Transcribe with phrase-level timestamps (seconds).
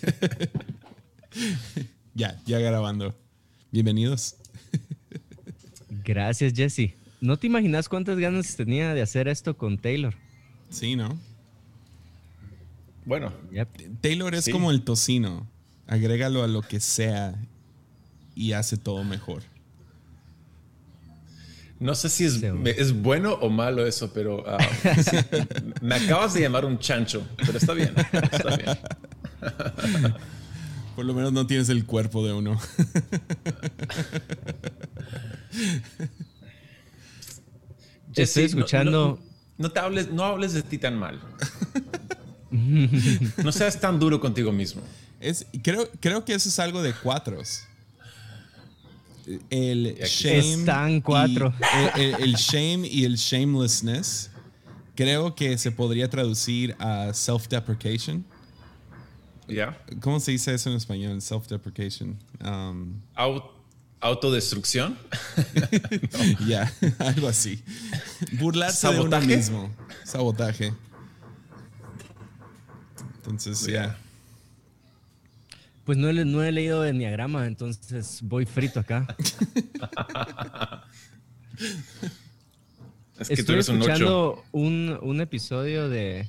[2.14, 3.14] ya, ya grabando.
[3.70, 4.36] Bienvenidos.
[6.04, 6.94] Gracias, Jesse.
[7.20, 10.14] No te imaginas cuántas ganas tenía de hacer esto con Taylor.
[10.70, 11.18] Sí, ¿no?
[13.04, 13.32] Bueno.
[14.00, 15.48] Taylor es como el tocino.
[15.86, 17.34] Agrégalo a lo que sea
[18.34, 19.42] y hace todo mejor.
[21.80, 24.58] No sé si es, es bueno o malo eso, pero ah,
[25.80, 28.78] me acabas de llamar un chancho, pero está bien, está bien.
[30.96, 32.60] Por lo menos no tienes el cuerpo de uno.
[38.14, 39.18] Estoy escuchando.
[39.56, 41.20] No, te hables, no hables de ti tan mal.
[42.50, 44.82] no seas tan duro contigo mismo.
[45.20, 47.64] Es, creo, creo que eso es algo de cuatros
[49.50, 50.60] el shame.
[50.60, 51.52] Están cuatro.
[51.96, 54.30] Y, el, shame y el shamelessness
[54.94, 58.24] creo que se podría traducir a self-deprecation.
[60.00, 61.20] ¿Cómo se dice eso en español?
[61.20, 62.16] Self-deprecation.
[62.44, 63.00] Um,
[64.00, 64.98] ¿Autodestrucción?
[66.46, 67.62] Ya, algo así.
[68.32, 69.70] Burlarse de uno mismo.
[70.04, 70.72] Sabotaje.
[73.16, 73.98] Entonces, ya.
[75.84, 79.06] Pues no, no he leído el diagrama, entonces voy frito acá.
[83.28, 86.26] Estoy escuchando un, episodio de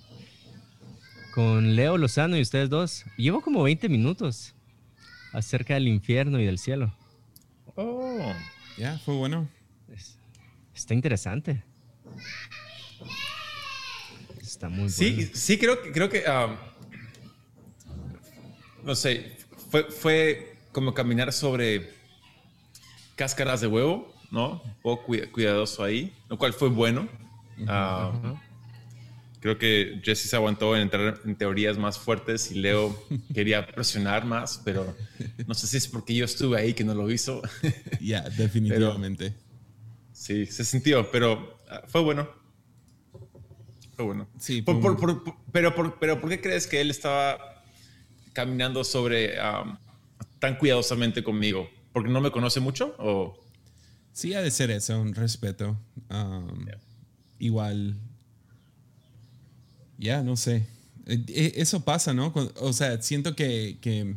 [1.34, 3.06] con Leo Lozano y ustedes dos.
[3.18, 4.54] Llevo como 20 minutos
[5.34, 6.94] acerca del infierno y del cielo.
[7.76, 8.34] Oh,
[8.78, 9.48] ya, fue bueno.
[10.74, 11.64] está interesante.
[14.42, 15.32] Está muy sí, bueno.
[15.34, 16.56] Sí, creo que, creo que um,
[18.84, 19.38] no sé,
[20.00, 21.92] fue, como caminar sobre
[23.16, 24.62] cáscaras de huevo, ¿no?
[24.64, 27.08] Un poco cuidadoso ahí, lo cual fue bueno.
[27.68, 28.12] Ah,
[29.42, 32.98] creo que Jesse se aguantó en entrar en teorías más fuertes y Leo
[33.34, 34.96] quería presionar más, pero
[35.46, 37.42] no sé si es porque yo estuve ahí que no lo hizo.
[38.00, 39.34] Ya, definitivamente.
[40.12, 42.30] sí, se sintió, pero ah, fue bueno.
[43.96, 44.28] Fue bueno.
[44.40, 44.64] Sí,
[45.52, 47.64] pero, pero ¿por qué crees que él estaba
[48.34, 49.36] caminando sobre
[50.40, 51.70] tan cuidadosamente conmigo?
[51.94, 52.96] ¿Porque no me conoce mucho?
[52.98, 53.38] O?
[54.14, 55.78] Sí, ha de ser eso, un respeto.
[57.38, 57.96] Igual.
[60.02, 60.66] Ya, no sé.
[61.06, 62.34] E, e, eso pasa, ¿no?
[62.60, 64.16] O sea, siento que, que,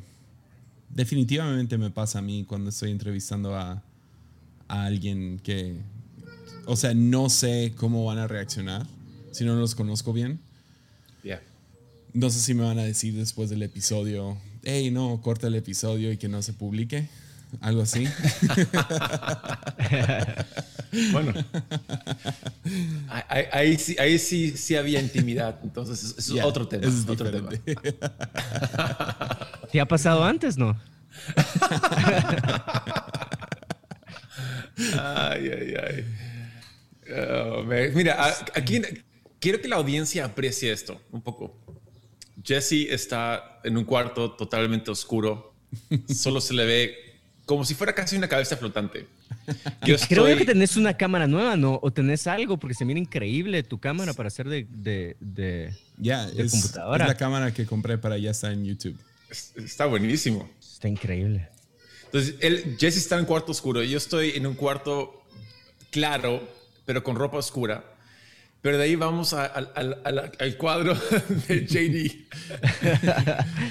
[0.89, 3.83] definitivamente me pasa a mí cuando estoy entrevistando a,
[4.67, 5.77] a alguien que,
[6.65, 8.87] o sea, no sé cómo van a reaccionar
[9.31, 10.41] si no los conozco bien.
[12.15, 16.12] No sé si me van a decir después del episodio, hey, no, corta el episodio
[16.12, 17.09] y que no se publique.
[17.60, 18.09] Algo así.
[21.12, 21.32] bueno.
[23.28, 25.59] Ahí, sí, ahí sí, sí había intimidad.
[25.62, 26.87] Entonces, es otro tema.
[26.87, 27.50] Es otro tema.
[29.72, 30.81] ¿Te ha pasado antes, no?
[34.98, 36.04] ay, ay, ay.
[37.16, 37.62] Oh,
[37.94, 38.81] mira, aquí
[39.38, 41.56] quiero que la audiencia aprecie esto un poco.
[42.42, 45.54] Jesse está en un cuarto totalmente oscuro.
[46.09, 47.14] Solo se le ve
[47.47, 49.06] como si fuera casi una cabeza flotante.
[49.84, 51.78] Yo Creo que tenés una cámara nueva, ¿no?
[51.82, 56.28] O tenés algo, porque se mira increíble tu cámara para hacer de, de, de, Ya,
[56.37, 57.04] es, computadora.
[57.04, 58.99] Es la cámara que compré para ya estar en YouTube.
[59.56, 60.49] Está buenísimo.
[60.60, 61.49] Está increíble.
[62.06, 65.25] Entonces, él, Jesse está en cuarto oscuro yo estoy en un cuarto
[65.91, 66.49] claro,
[66.84, 67.84] pero con ropa oscura.
[68.62, 70.94] Pero de ahí vamos al cuadro
[71.49, 72.25] de JD.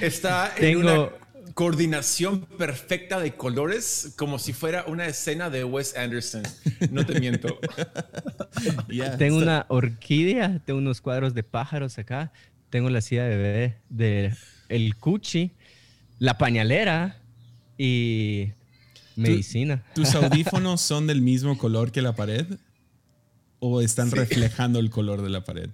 [0.00, 1.08] Está en una
[1.54, 6.42] coordinación perfecta de colores, como si fuera una escena de Wes Anderson.
[6.90, 7.58] No te miento.
[9.18, 12.32] tengo una orquídea, tengo unos cuadros de pájaros acá,
[12.70, 14.34] tengo la silla de bebé de
[14.68, 15.52] el cuchi,
[16.18, 17.20] la pañalera
[17.78, 18.48] y
[19.16, 19.84] medicina.
[19.94, 22.46] ¿Tus audífonos son del mismo color que la pared?
[23.66, 25.70] o están reflejando el color de la pared?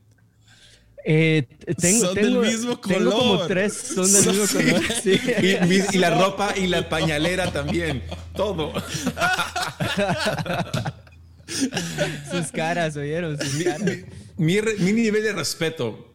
[1.04, 1.46] Eh,
[1.80, 2.98] tengo, son del mismo color.
[2.98, 4.82] Tengo como tres, son del mismo color.
[5.92, 8.02] Y, la ropa y la pañalera también.
[8.34, 8.72] Todo.
[12.30, 13.98] Sus caras, oyeron, sus caras.
[14.36, 16.14] Mi, mi, nivel de respeto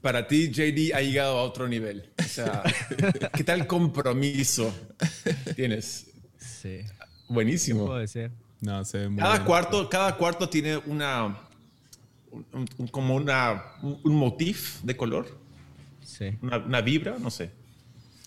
[0.00, 2.10] para ti, JD, ha llegado a otro nivel.
[2.18, 2.62] O sea,
[3.36, 4.74] ¿qué tal compromiso
[5.54, 6.06] tienes?
[6.38, 6.80] Sí.
[7.28, 7.86] Buenísimo.
[7.86, 8.30] Puede ser.
[8.60, 8.82] No,
[9.16, 11.38] cada cuarto, cada cuarto tiene una
[12.90, 15.38] como una un motif de color.
[16.04, 16.36] Sí.
[16.42, 17.50] Una, vibra, no sé.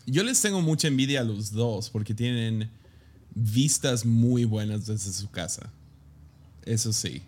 [0.05, 2.69] Yo les tengo mucha envidia a los dos porque tienen
[3.35, 5.71] vistas muy buenas desde su casa.
[6.65, 7.21] Eso sí.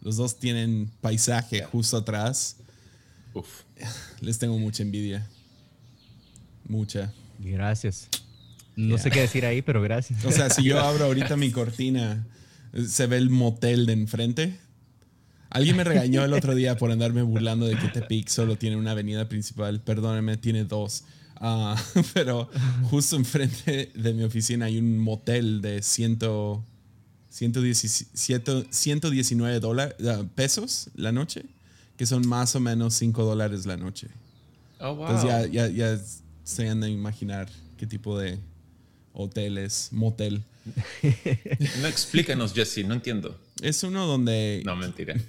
[0.00, 2.56] Los dos tienen paisaje justo atrás.
[3.34, 3.62] Uf.
[4.20, 5.28] Les tengo mucha envidia.
[6.68, 7.12] Mucha.
[7.38, 8.08] Gracias.
[8.76, 10.24] No sé qué decir ahí, pero gracias.
[10.24, 12.24] O sea, si yo abro ahorita mi cortina,
[12.86, 14.56] se ve el motel de enfrente.
[15.50, 18.90] Alguien me regañó el otro día por andarme burlando de que Tepic solo tiene una
[18.90, 19.80] avenida principal.
[19.80, 21.04] Perdóneme, tiene dos.
[21.36, 21.80] Ah,
[22.14, 22.50] pero
[22.90, 26.18] justo enfrente de mi oficina hay un motel de 100,
[27.30, 29.94] 119 dólares,
[30.34, 31.44] pesos la noche,
[31.96, 34.08] que son más o menos 5 dólares la noche.
[34.80, 35.06] Oh, wow.
[35.06, 36.00] Entonces ya, ya, ya
[36.44, 38.38] se han de imaginar qué tipo de
[39.12, 40.42] hoteles, motel.
[41.80, 43.38] No explícanos, Jesse, no entiendo.
[43.62, 44.62] Es uno donde...
[44.64, 45.14] No, mentira.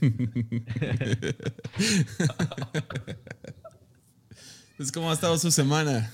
[4.78, 6.12] pues, ¿cómo ha estado su semana?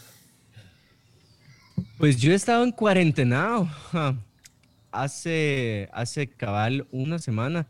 [1.98, 3.70] Pues yo he estado en cuarentenado.
[4.92, 7.68] Hace, hace cabal una semana,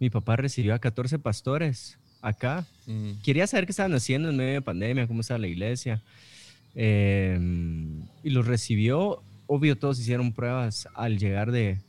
[0.00, 2.66] mi papá recibió a 14 pastores acá.
[2.86, 3.12] Mm.
[3.22, 6.02] Quería saber qué estaban haciendo en medio de pandemia, cómo estaba la iglesia.
[6.74, 7.38] Eh,
[8.22, 9.22] y los recibió.
[9.48, 11.80] Obvio, todos hicieron pruebas al llegar de,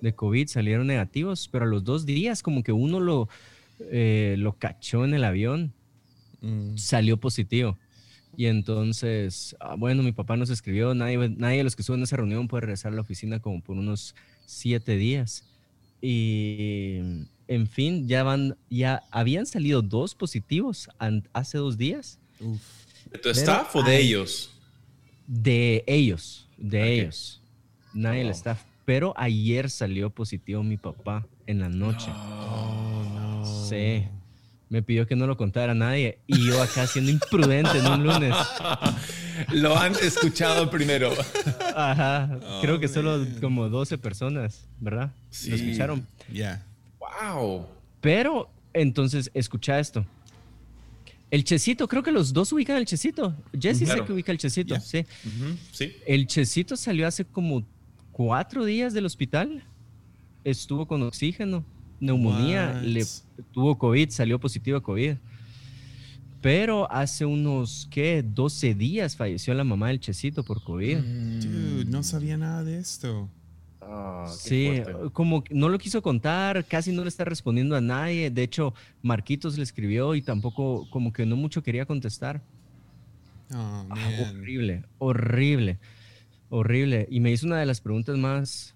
[0.00, 3.28] de COVID, salieron negativos, pero a los dos días como que uno lo,
[3.78, 5.72] eh, lo cachó en el avión,
[6.40, 6.76] Mm.
[6.76, 7.78] salió positivo.
[8.36, 12.02] Y entonces, ah, bueno, mi papá nos escribió, nadie, nadie de los que estuvo en
[12.02, 15.44] esa reunión puede regresar a la oficina como por unos siete días.
[16.00, 16.98] Y,
[17.46, 22.60] en fin, ya van, ya habían salido dos positivos an- hace dos días Uf.
[23.12, 24.06] ¿De tu staff o de ay.
[24.08, 24.50] ellos?
[25.28, 27.42] de ellos, de ellos,
[27.92, 28.62] nadie del staff.
[28.84, 32.10] Pero ayer salió positivo mi papá en la noche.
[32.10, 33.66] Oh, no.
[33.68, 34.06] Sí.
[34.68, 38.04] Me pidió que no lo contara a nadie y yo acá siendo imprudente en un
[38.04, 38.34] lunes.
[39.52, 41.12] Lo han escuchado primero.
[41.76, 42.38] Ajá.
[42.62, 45.12] Creo que solo como 12 personas, ¿verdad?
[45.28, 45.50] Sí.
[45.50, 46.06] Lo escucharon.
[46.32, 46.64] Ya.
[46.98, 47.66] Wow.
[48.00, 50.06] Pero entonces, escucha esto.
[51.32, 53.34] El Chesito, creo que los dos ubican el Chesito.
[53.58, 54.04] Jesse sé Claro.
[54.06, 55.04] que ubica el Chesito, sí.
[56.06, 57.64] El Chesito salió hace como
[58.12, 59.64] cuatro días del hospital.
[60.44, 61.64] Estuvo con oxígeno,
[62.00, 62.82] neumonía, What?
[62.82, 63.06] le
[63.52, 65.14] tuvo COVID, salió positivo a COVID.
[66.42, 68.22] Pero hace unos, ¿qué?
[68.22, 70.98] 12 días falleció la mamá del Chesito por COVID.
[70.98, 73.30] Dude, no sabía nada de esto.
[73.84, 75.10] Ah, Sí, fuerte.
[75.12, 78.30] como que no lo quiso contar, casi no le está respondiendo a nadie.
[78.30, 82.40] De hecho, Marquitos le escribió y tampoco, como que no mucho quería contestar.
[83.54, 85.78] Oh, Ah, horrible, horrible,
[86.48, 87.06] horrible.
[87.10, 88.74] Y me hizo una de las preguntas más,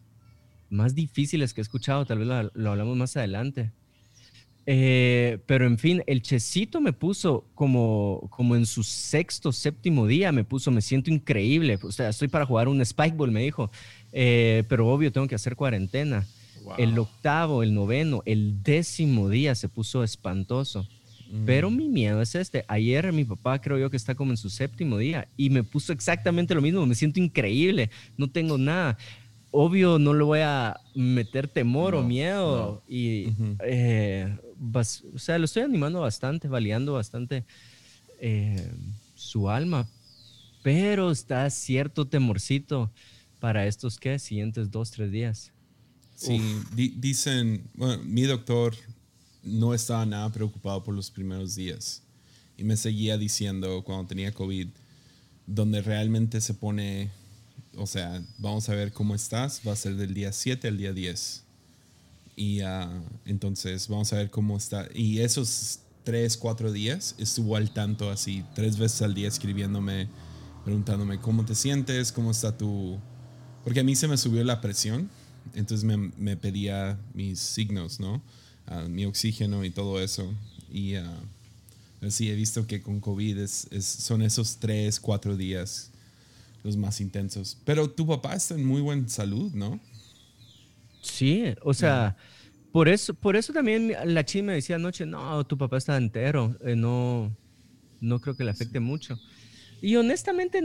[0.68, 3.70] más difíciles que he escuchado, tal vez lo, lo hablamos más adelante.
[4.68, 10.32] Eh, pero en fin, el Chesito me puso como, como en su sexto, séptimo día,
[10.32, 11.78] me puso, me siento increíble.
[11.82, 13.70] O sea, estoy para jugar un Spikeball, me dijo.
[14.18, 16.26] Eh, pero obvio, tengo que hacer cuarentena.
[16.64, 16.74] Wow.
[16.78, 20.88] El octavo, el noveno, el décimo día se puso espantoso.
[21.44, 22.64] Pero mi miedo es este.
[22.68, 25.92] Ayer mi papá creo yo que está como en su séptimo día y me puso
[25.92, 26.86] exactamente lo mismo.
[26.86, 28.96] Me siento increíble, no tengo nada.
[29.50, 33.56] Obvio no le voy a meter temor o No, miedo y Ujú.
[33.64, 37.44] eh, bas- o sea, lo estoy animando bastante, validando bastante
[38.20, 38.70] eh,
[39.16, 39.88] su alma.
[40.62, 42.90] Pero está cierto temorcito
[43.40, 44.18] para estos ¿qué?
[44.18, 45.52] siguientes dos, tres días.
[46.14, 46.40] Sí,
[46.74, 48.74] di- dicen, bueno, mi doctor
[49.42, 52.02] no estaba nada preocupado por los primeros días
[52.56, 54.68] y me seguía diciendo cuando tenía COVID,
[55.46, 57.10] donde realmente se pone,
[57.76, 60.92] o sea, vamos a ver cómo estás, va a ser del día 7 al día
[60.92, 61.44] 10.
[62.34, 62.90] Y ah,
[63.24, 64.88] entonces vamos a ver cómo está.
[64.94, 70.08] Y esos 3, 4 días estuvo al tanto así, tres veces al día escribiéndome,
[70.64, 72.98] preguntándome cómo te sientes, cómo está tu...
[73.66, 75.10] Porque a mí se me subió la presión,
[75.54, 78.22] entonces me, me pedía mis signos, ¿no?
[78.68, 80.32] Ah, mi oxígeno y todo eso.
[80.72, 80.94] Y
[82.00, 85.90] pero sí, he visto que con COVID es, es- son esos tres, cuatro días
[86.64, 87.58] los más intensos.
[87.64, 89.80] Pero tu papá está en muy buena salud, ¿no?
[91.00, 92.16] Sí, o sea,
[92.72, 96.56] por eso, por eso también la chi me decía anoche, no, tu papá está entero,
[96.62, 97.36] eh, no,
[98.00, 99.20] no creo que le afecte mucho.
[99.82, 100.62] Y honestamente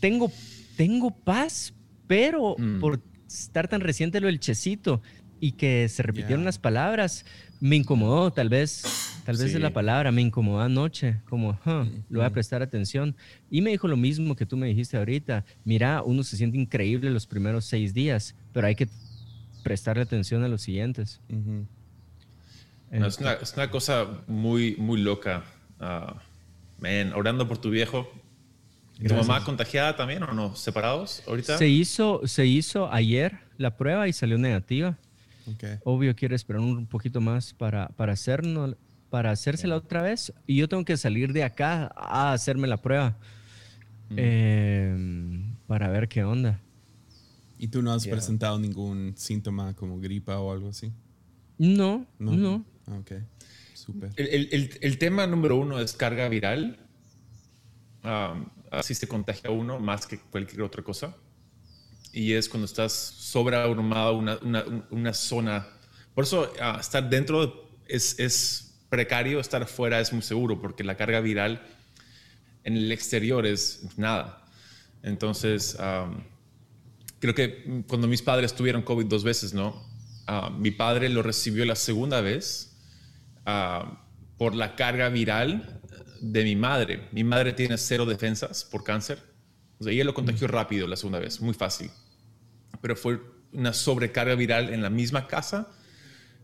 [0.00, 0.32] tengo,
[0.76, 1.74] tengo paz,
[2.06, 2.80] pero Mm.
[2.80, 5.02] por estar tan reciente lo del checito
[5.40, 6.46] y que se repitieron Ya.
[6.46, 7.24] las palabras,
[7.60, 8.82] me incomodó, tal vez,
[9.24, 9.56] tal vez Sí.
[9.56, 12.34] es la palabra, me incomodó anoche, como, "Huh, le voy a Ujú.
[12.34, 13.16] prestar atención.
[13.50, 17.10] Y me dijo lo mismo que tú me dijiste ahorita, mira, uno se siente increíble
[17.10, 18.88] los primeros seis días, pero hay que
[19.62, 21.20] prestarle atención a los siguientes.
[21.28, 21.66] Ujú.
[22.92, 25.44] No, es, una, es una cosa muy, muy loca.
[25.80, 26.22] Ah,
[26.78, 28.08] man, orando por tu viejo.
[29.04, 30.56] ¿Tu mamá contagiada también o no?
[30.56, 31.58] ¿Separados ahorita?
[31.58, 34.96] Se hizo, se hizo ayer la prueba y salió negativa.
[35.46, 35.64] Ok.
[35.84, 38.76] Obvio quiere esperar un poquito más para, para, hacernos,
[39.10, 40.32] para hacérsela otra vez.
[40.46, 43.16] Y yo tengo que salir de acá a hacerme la prueba.
[44.16, 46.60] em, para ver qué onda.
[47.58, 50.92] ¿Y tú no has presentado ningún síntoma como gripa o algo así?
[51.58, 52.64] No, no.
[52.86, 53.12] Ah, ok,
[53.74, 54.12] súper.
[54.16, 56.78] El, tema número uno es carga viral.
[58.78, 61.14] Así se contagia uno más que cualquier otra cosa.
[62.12, 65.66] Y es cuando estás sobreabrumado una, una, una zona.
[66.14, 70.96] Por eso ah, estar dentro es, es precario, estar fuera es muy seguro, porque la
[70.96, 71.62] carga viral
[72.64, 74.44] en el exterior es nada.
[75.02, 75.76] Entonces,
[77.20, 79.84] creo que cuando mis padres tuvieron COVID dos veces, ¿no?
[80.26, 82.76] Ah, mi padre lo recibió la segunda vez
[83.44, 84.02] ah,
[84.36, 85.80] por la carga viral
[86.20, 87.08] de mi madre.
[87.12, 89.22] Mi madre tiene cero defensas por cáncer.
[89.78, 91.90] O sea, ella lo contagió rápido la segunda vez, muy fácil.
[92.80, 93.20] Pero fue
[93.52, 95.68] una sobrecarga viral en la misma casa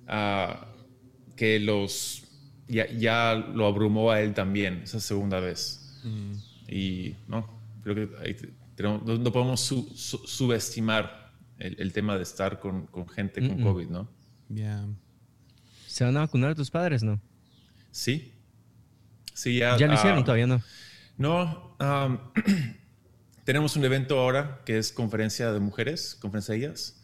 [0.09, 2.25] uh, que los
[2.69, 6.01] ya, ya, lo abrumó a él también esa segunda vez.
[6.05, 6.33] Mm.
[6.69, 7.49] Y no,
[7.83, 8.53] creo que
[8.83, 14.09] no, podemos subestimar el, tema de estar con, con gente con COVID, ¿no?
[14.49, 14.85] Ya.
[15.87, 17.21] ¿Se van a vacunar tus padres, no?
[17.91, 18.32] Sí.
[19.35, 19.77] Sí, ya.
[19.77, 20.21] ¿Ya lo hicieron?
[20.21, 20.63] Ah, todavía no.
[21.19, 21.77] No.
[23.45, 27.03] tenemos un evento ahora que es conferencia de mujeres, conferencia de ellas,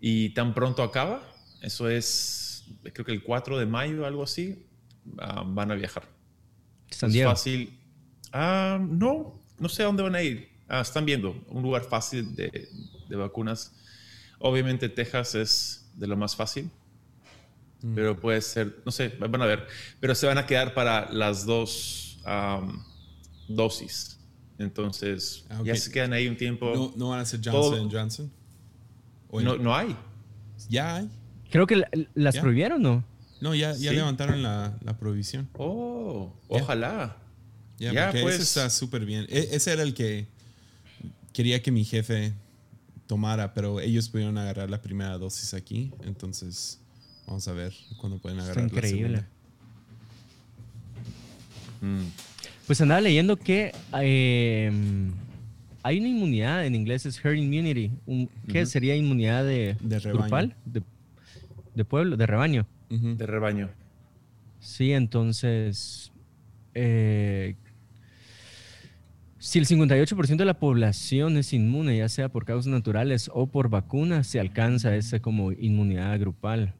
[0.00, 1.22] y tan pronto acaba,
[1.62, 4.66] eso es, creo que el 4 de mayo, algo así,
[5.04, 6.04] van a viajar.
[6.90, 7.30] ¿San Diego?
[7.30, 7.78] Es fácil.
[8.32, 10.48] Ah, no, no sé a dónde van a ir.
[10.68, 12.68] Ah, están viendo un lugar fácil de,
[13.08, 13.72] de, vacunas.
[14.38, 16.70] Obviamente Texas es de lo más fácil,
[17.82, 17.94] mm.
[17.94, 19.66] pero puede ser, no sé, van a ver,
[20.00, 22.18] pero se van a quedar para las dos
[23.48, 24.18] dosis.
[24.58, 26.92] Entonces, ah, ya se quedan ahí un tiempo.
[26.96, 28.30] ¿No, van a ser Johnson Johnson?
[29.32, 29.96] No, no hay.
[30.68, 31.10] Ya hay.
[31.50, 31.82] Creo que
[32.14, 33.04] las prohibieron, ¿no?
[33.40, 35.48] No, ya, ya levantaron la, la, prohibición.
[35.54, 37.16] Oh, ojalá.
[37.78, 38.34] Ya, porque pues.
[38.34, 39.26] ese está súper bien.
[39.30, 40.26] E, ese era el que
[41.32, 42.34] quería que mi jefe
[43.06, 45.90] tomara, pero ellos pudieron agarrar la primera dosis aquí.
[46.04, 46.79] Entonces,
[47.30, 49.24] vamos a ver cuándo pueden agarrar está increíble.
[51.80, 52.02] Mm.
[52.66, 55.12] Pues andaba leyendo que em,
[55.82, 57.92] hay una inmunidad, en inglés es herd immunity.
[58.48, 60.54] ¿Qué sería inmunidad de, de rebaño.
[61.74, 62.66] De, pueblo, de rebaño.
[62.90, 63.70] De rebaño.
[64.58, 66.12] Sí, entonces,
[66.74, 67.54] eh,
[69.40, 73.70] si el 58% de la población es inmune, ya sea por causas naturales o por
[73.70, 76.74] vacunas, se alcanza esa como inmunidad grupal.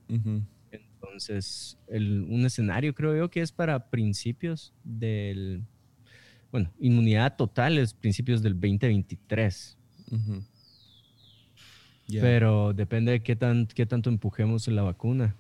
[0.71, 5.63] Entonces, un escenario creo yo que es para principios del,
[6.53, 9.79] bueno, inmunidad total es principios del 2023.
[12.21, 15.35] Pero depende de qué, tan, qué tanto empujemos la vacuna.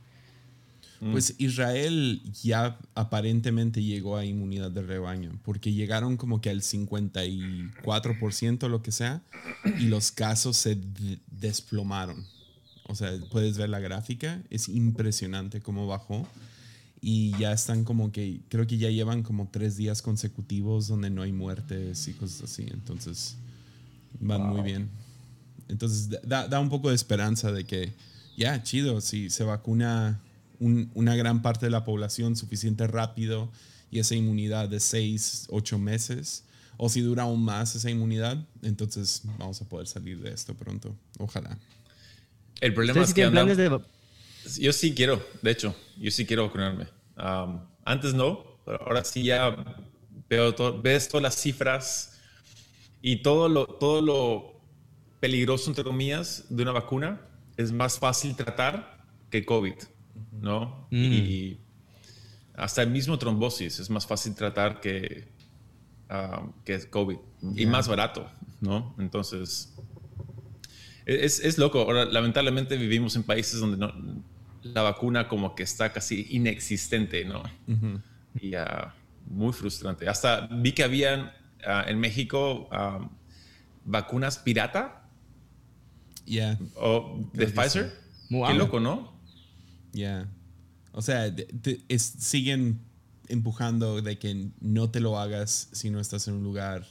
[1.00, 1.12] Mm.
[1.12, 8.68] Pues Israel ya aparentemente llegó a inmunidad de rebaño, porque llegaron como que al 54%,
[8.68, 9.22] lo que sea,
[9.78, 10.78] y los casos se
[11.30, 12.26] desplomaron.
[12.84, 16.28] O sea, puedes ver la gráfica, es impresionante cómo bajó.
[17.02, 21.22] Y ya están como que, creo que ya llevan como tres días consecutivos donde no
[21.22, 22.66] hay muertes y cosas así.
[22.70, 23.36] Entonces,
[24.18, 24.90] van muy bien.
[25.68, 27.94] Entonces, da, da, un poco de esperanza de que,
[28.36, 30.20] ya, chido, si se vacuna
[30.60, 33.50] una gran parte de la población suficiente rápido
[33.90, 36.44] y esa inmunidad de 6, 8 meses,
[36.76, 40.94] o si dura aún más esa inmunidad, entonces vamos a poder salir de esto pronto.
[41.18, 41.58] Ojalá.
[42.60, 43.80] El problema es que planes de...
[44.58, 46.86] yo sí quiero, de hecho, yo sí quiero vacunarme.
[47.84, 49.56] antes no, pero ahora sí ya
[50.28, 52.18] veo todo, ves todas las cifras
[53.02, 54.60] y todo lo, todo lo
[55.20, 57.20] peligroso, entre comillas, de una vacuna
[57.56, 59.74] es más fácil tratar que COVID.
[60.32, 60.86] ¿No?
[60.90, 61.12] Mm.
[61.12, 61.58] Y
[62.54, 65.28] hasta el mismo trombosis es más fácil tratar que,
[66.10, 67.16] uh, que COVID
[67.56, 68.94] y más barato, ¿no?
[68.98, 69.74] Entonces,
[71.06, 71.80] es, es, loco.
[71.80, 73.92] Ahora, lamentablemente vivimos en países donde no,
[74.62, 77.42] la vacuna como que está casi inexistente, ¿no?
[78.38, 78.60] Y uh,
[79.26, 80.08] muy frustrante.
[80.08, 81.32] Hasta vi que habían
[81.66, 82.68] uh, en México
[83.84, 85.08] vacunas pirata.
[86.76, 87.92] O de Pfizer.
[88.28, 89.19] Qué loco, ¿no?
[89.92, 90.28] Ya.
[90.92, 91.34] O sea,
[91.96, 92.80] siguen
[93.28, 96.86] empujando de que no te lo hagas si no estás en un lugar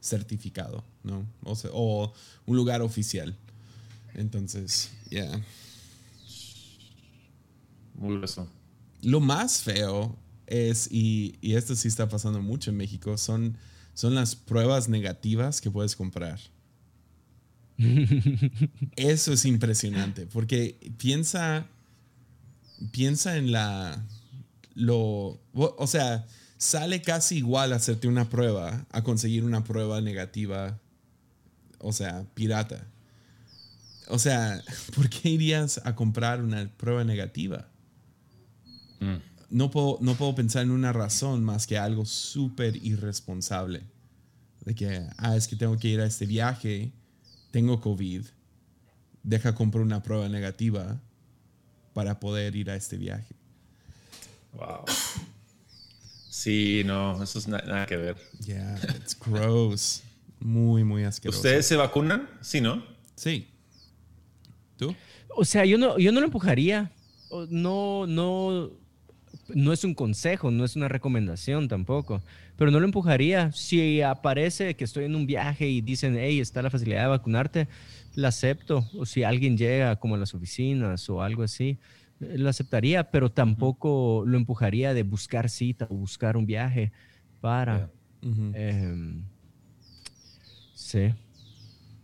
[0.00, 1.26] certificado, ¿no?
[1.44, 2.12] O, sea, o
[2.46, 3.36] un lugar oficial.
[4.14, 5.30] Entonces, ya.
[5.30, 5.44] Yeah.
[7.94, 8.48] Muy eso.
[9.02, 10.16] Lo más feo
[10.46, 13.56] es, y, y, esto sí está pasando mucho en México, son,
[13.94, 16.40] son las pruebas negativas que puedes comprar.
[18.96, 21.66] Eso es impresionante, porque piensa
[22.90, 24.04] piensa en la.
[24.74, 25.40] Lo.
[25.52, 26.26] O sea,
[26.58, 30.78] sale casi igual hacerte una prueba a conseguir una prueba negativa,
[31.78, 32.86] o sea, pirata.
[34.08, 34.62] O sea,
[34.94, 37.68] ¿por qué irías a comprar una prueba negativa?
[39.00, 39.16] Mm.
[39.50, 43.82] No, puedo, no puedo pensar en una razón más que algo súper irresponsable.
[44.64, 46.92] De que, ah, es que tengo que ir a este viaje,
[47.50, 48.24] tengo COVID,
[49.24, 51.00] deja comprar una prueba negativa
[51.92, 53.34] para poder ir a este viaje.
[54.52, 54.84] Wow.
[56.28, 58.16] Sí, no, eso es nada que ver.
[58.44, 60.02] Yeah, it's gross.
[60.40, 61.38] Muy, muy asqueroso.
[61.38, 62.28] ¿Ustedes se vacunan?
[62.40, 62.82] Sí, ¿no?
[63.14, 63.48] Sí.
[64.76, 64.94] ¿Tú?
[65.36, 66.90] O sea, yo no, yo no lo empujaría.
[67.48, 68.70] No, no,
[69.48, 72.22] no es un consejo, no es una recomendación tampoco.
[72.56, 73.52] Pero no lo empujaría.
[73.52, 77.68] Si aparece que estoy en un viaje y dicen, hey, está la facilidad de vacunarte,
[78.14, 78.88] la acepto.
[78.96, 81.78] O si alguien llega como a las oficinas o algo así,
[82.20, 86.92] lo aceptaría, pero tampoco lo empujaría de buscar cita o buscar un viaje
[87.40, 87.90] para.
[88.22, 89.24] Em,
[90.74, 91.12] sí.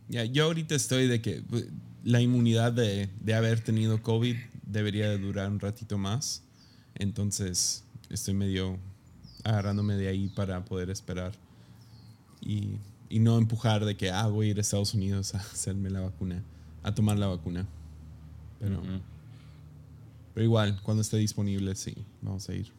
[0.09, 1.67] Ya, yo ahorita estoy de que pues,
[2.03, 4.37] la inmunidad de, de, haber tenido COVID
[4.67, 6.43] debería de durar un ratito más.
[6.95, 8.79] Entonces estoy medio
[9.45, 11.33] agarrándome de ahí para poder esperar.
[12.41, 15.91] Y, y no empujar de que, ah, voy a ir a Estados Unidos a hacerme
[15.91, 16.43] la vacuna,
[16.83, 17.67] a tomar la vacuna.
[18.59, 18.83] Pero,
[20.35, 22.73] pero igual, cuando esté disponible, sí, vamos a ir.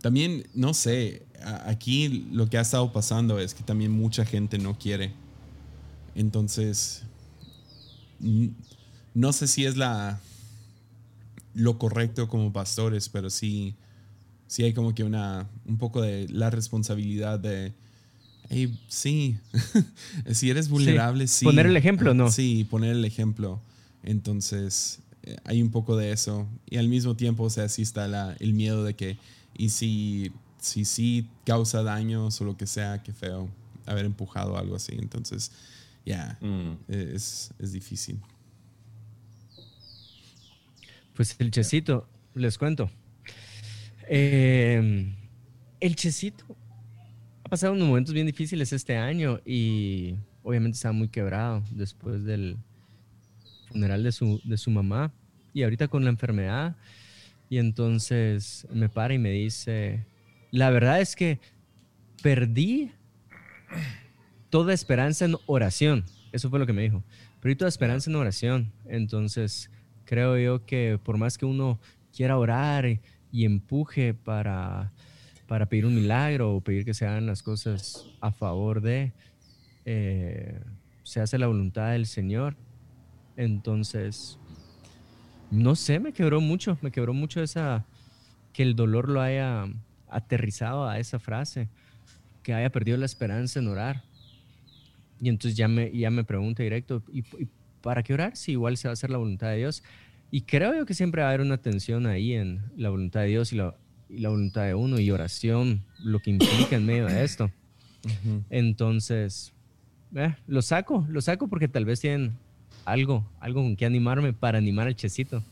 [0.00, 1.26] También, no sé,
[1.66, 5.12] aquí lo que ha estado pasando es que también mucha gente no quiere.
[6.14, 7.02] Entonces,
[9.14, 10.20] no sé si es la
[11.54, 13.74] lo correcto como pastores, pero sí,
[14.46, 17.74] sí hay como que una, un poco de la responsabilidad de,
[18.88, 19.38] sí,
[20.30, 21.44] si eres vulnerable, sí.
[21.44, 22.30] Poner el ejemplo, ¿no?
[22.30, 23.60] Sí, poner el ejemplo.
[24.02, 26.48] Entonces, eh, hay un poco de eso.
[26.68, 29.18] Y al mismo tiempo, o sea, sí está la, el miedo de que,
[29.56, 33.48] y si si sí causa daños o lo que sea, qué feo
[33.86, 34.94] haber empujado algo así.
[34.98, 35.52] Entonces,
[36.04, 36.72] ya, mm.
[36.88, 38.20] es, es difícil.
[41.14, 42.90] Pues el checito, les cuento.
[44.08, 45.12] Eh,
[45.80, 46.44] el checito
[47.50, 52.56] pasado unos momentos bien difíciles este año y obviamente estaba muy quebrado después del
[53.66, 55.12] funeral de su, de su mamá
[55.52, 56.76] y ahorita con la enfermedad.
[57.48, 60.06] Y entonces me para y me dice,
[60.52, 61.40] la verdad es que
[62.22, 62.92] perdí
[64.48, 66.04] toda esperanza en oración.
[66.30, 67.02] Eso fue lo que me dijo.
[67.40, 68.70] Perdí toda esperanza en oración.
[68.86, 69.72] Entonces
[70.04, 71.80] creo yo que por más que uno
[72.14, 73.00] quiera orar
[73.32, 74.92] y empuje para
[75.50, 79.12] para pedir un milagro o pedir que se hagan las cosas a favor de,
[79.84, 80.60] eh,
[81.02, 82.54] se hace la voluntad del Señor.
[83.36, 84.38] Entonces,
[85.50, 87.84] no sé, me quebró mucho, me quebró mucho esa,
[88.52, 89.66] que el dolor lo haya
[90.08, 91.66] aterrizado a esa frase,
[92.44, 94.04] que haya perdido la esperanza en orar.
[95.20, 97.24] Y entonces ya me, ya me pregunta directo, ¿y,
[97.80, 99.82] para qué orar si igual se va a hacer la voluntad de Dios?
[100.30, 103.26] Y creo yo que siempre va a haber una tensión ahí en la voluntad de
[103.26, 103.74] Dios y la,
[104.12, 107.50] y la voluntad de uno y oración, lo que implica en medio de esto.
[108.48, 109.52] Entonces,
[110.14, 112.36] eh, lo saco, lo saco porque tal vez tienen
[112.84, 115.42] algo, algo con que animarme para animar al checito.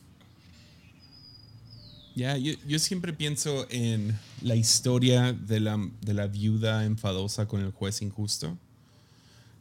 [2.17, 7.61] Ya, yo, yo, siempre pienso en la historia de la, de la viuda enfadosa con
[7.61, 8.59] el juez injusto,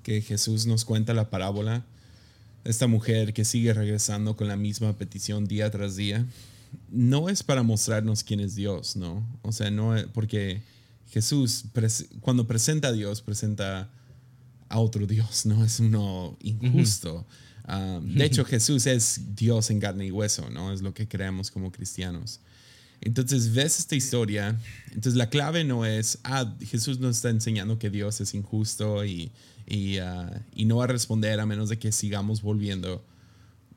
[0.02, 1.84] que Jesús nos cuenta la parábola.
[2.64, 6.26] Esta mujer que sigue regresando con la misma petición día tras día
[6.90, 9.26] no es para mostrarnos quién es Dios, ¿no?
[9.42, 10.62] O sea, no porque
[11.10, 11.66] Jesús
[12.22, 13.90] cuando presenta a Dios presenta
[14.70, 17.26] a otro Dios, no es uno injusto.
[17.64, 20.72] Ah, de hecho, Jesús es Dios en carne y hueso, ¿no?
[20.72, 22.40] Es lo que creemos como cristianos.
[23.02, 27.92] Entonces ves esta historia, entonces la clave no es, ah, Jesús nos está enseñando que
[27.92, 29.32] Dios es injusto y,
[29.68, 33.06] y, ah, y no va a responder a menos de que sigamos volviendo.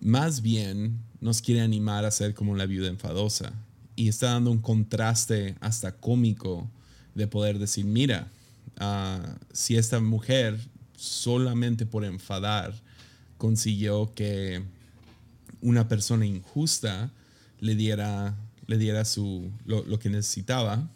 [0.00, 3.52] Más bien, nos quiere animar a ser como la viuda enfadosa.
[3.96, 6.70] Y está dando un contraste hasta cómico
[7.14, 8.30] de poder decir, mira,
[8.78, 10.58] ah, si esta mujer
[10.96, 12.74] solamente por enfadar
[13.36, 14.62] consiguió que
[15.60, 17.10] una persona injusta
[17.58, 18.34] le diera,
[18.66, 20.90] le diera su, lo, lo que necesitaba,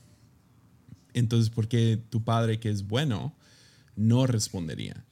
[1.13, 3.35] entonces ¿por qué tu padre que es bueno
[3.97, 5.05] no respondería?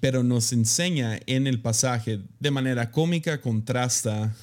[0.00, 4.34] Pero nos enseña en el pasaje de manera cómica, contrasta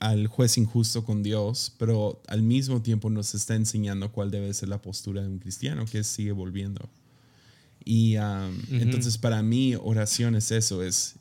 [0.00, 4.68] al juez injusto con Dios, pero al mismo tiempo nos está enseñando cuál debe ser
[4.68, 6.88] la postura de un cristiano, que sigue volviendo.
[7.84, 11.16] Y um, entonces para mí oración es eso, es,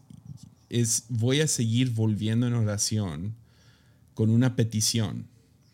[0.70, 3.36] es voy a seguir volviendo en oración
[4.14, 5.28] con una petición,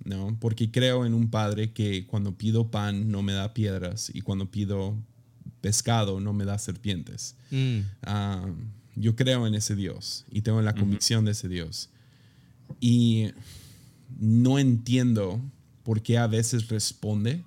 [0.03, 0.37] ¿no?
[0.39, 4.49] Porque creo en un Padre que cuando pido pan no me da piedras y cuando
[4.49, 4.95] pido
[5.61, 7.35] pescado no me da serpientes.
[7.51, 7.79] Mm.
[8.03, 8.47] Ah,
[8.95, 11.89] yo creo en ese Dios y tengo la convicción de ese Dios.
[12.79, 13.31] Y
[14.19, 15.41] no entiendo
[15.83, 17.43] por qué a veces responde.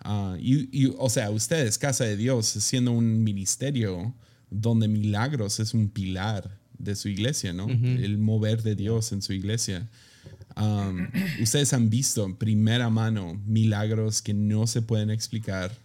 [0.00, 4.14] Ah, y, o sea, ustedes, Casa de Dios, siendo un ministerio
[4.50, 7.68] donde milagros es un pilar de su iglesia, ¿no?
[7.68, 9.88] El mover de Dios en su iglesia.
[10.56, 11.08] Um,
[11.42, 15.76] ustedes han visto en primera mano milagros que no se pueden explicar,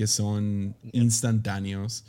[0.00, 2.04] que son instantáneos,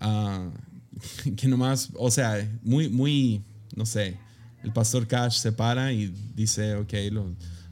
[0.00, 0.50] ah,
[1.36, 3.44] que nomás, o sea, muy, muy,
[3.76, 4.18] no sé,
[4.64, 6.92] el pastor Cash se para y dice, ok,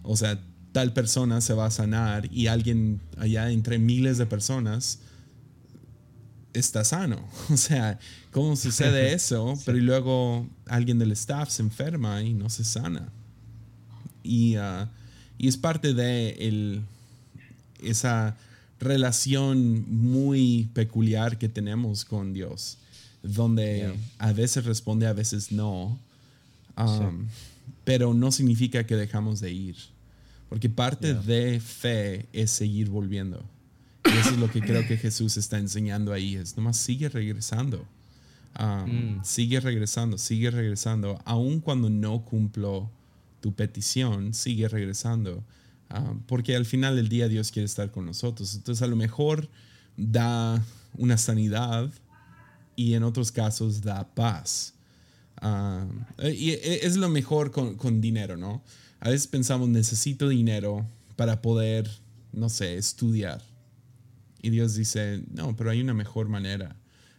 [0.04, 5.00] o sea, tal persona se va a sanar y alguien allá entre miles de personas
[6.52, 7.28] está sano.
[7.52, 7.98] O sea,
[8.30, 9.58] ¿cómo sucede eso?
[9.66, 13.08] Pero luego alguien del staff se enferma y no se sana.
[14.22, 14.88] Y, ah,
[15.38, 16.82] y es parte de el,
[17.82, 18.36] esa
[18.80, 22.78] relación muy peculiar que tenemos con Dios,
[23.22, 25.98] donde a veces responde, a veces no,
[26.76, 27.26] um,
[27.84, 29.76] pero no significa que dejamos de ir,
[30.48, 33.44] porque parte de fe es seguir volviendo.
[34.06, 37.86] Y eso es lo que creo que Jesús está enseñando ahí, es nomás sigue regresando.
[38.58, 39.24] Um, mm.
[39.24, 42.90] Sigue regresando, sigue regresando, aun cuando no cumplo
[43.40, 45.44] tu petición, sigue regresando.
[45.90, 48.55] Ah, porque al final del día Dios quiere estar con nosotros.
[48.55, 49.48] Entonces a lo mejor
[49.96, 50.64] da
[50.96, 51.90] una sanidad
[52.76, 54.74] y en otros casos da paz.
[55.37, 55.87] Ah,
[56.22, 58.62] y e, es lo mejor con, con, dinero, ¿no?
[59.00, 61.90] A veces pensamos, necesito dinero para poder,
[62.33, 63.42] no sé, estudiar.
[64.42, 66.76] Y Dios dice, no, pero hay una mejor manera.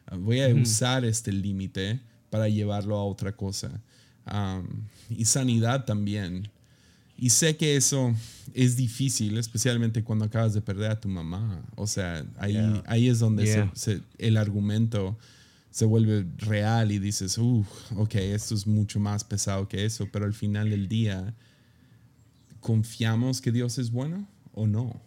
[0.08, 3.82] Ah, voy a usar este límite para llevarlo a otra cosa
[5.10, 6.50] y sanidad también.
[7.22, 8.16] Y sé que eso
[8.52, 11.64] es difícil, especialmente cuando acabas de perder a tu mamá.
[11.76, 12.58] O sea, ahí,
[12.88, 13.70] ahí es donde
[14.18, 15.20] el argumento
[15.70, 20.26] se vuelve real y dices, uff, ok, esto es mucho más pesado que eso, pero
[20.26, 21.36] al final del día,
[22.60, 25.00] ¿confiamos que Dios es bueno o no?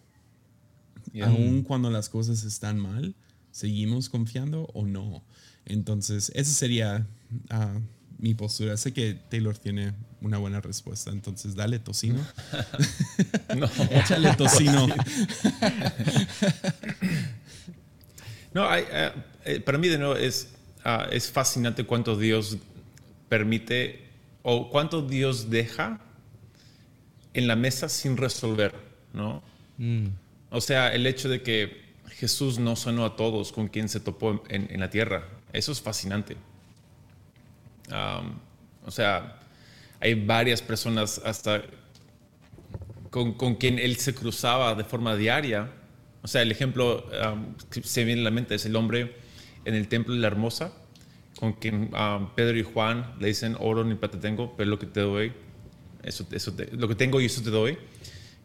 [1.21, 3.17] Aún cuando las cosas están mal,
[3.51, 5.25] ¿seguimos confiando o no?
[5.65, 7.09] Entonces, ese sería
[7.51, 7.81] uh,
[8.25, 8.79] mi postura.
[8.79, 12.27] Sé que Taylor tiene una buena respuesta, entonces dale tocino.
[13.55, 14.87] no, échale tocino.
[18.55, 19.13] no, eh,
[19.45, 22.57] eh, para mí de nuevo es, ah, es fascinante cuánto Dios
[23.29, 24.07] permite
[24.43, 26.01] o cuánto Dios deja
[27.35, 28.75] en la mesa sin resolver,
[29.13, 29.43] ¿no?
[29.77, 30.07] Mm.
[30.49, 34.43] O sea, el hecho de que Jesús no sonó a todos con quien se topó
[34.49, 36.39] en, en la tierra, eso es fascinante
[37.91, 39.41] o sea,
[40.01, 41.63] hay varias personas hasta
[43.11, 45.71] con, con, quien él se cruzaba de forma diaria.
[46.23, 47.07] O sea, el ejemplo
[47.71, 49.17] que se viene a la mente es el hombre
[49.65, 50.73] en el templo de la hermosa,
[51.39, 51.91] con quien
[52.35, 55.33] Pedro y Juan le dicen, oro ni plata tengo, pero lo que te doy,
[56.03, 57.79] eso, eso lo que tengo y eso te doy,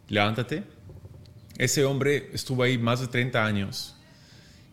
[0.07, 0.63] levántate.
[1.57, 3.95] Ese hombre estuvo ahí más de 30 años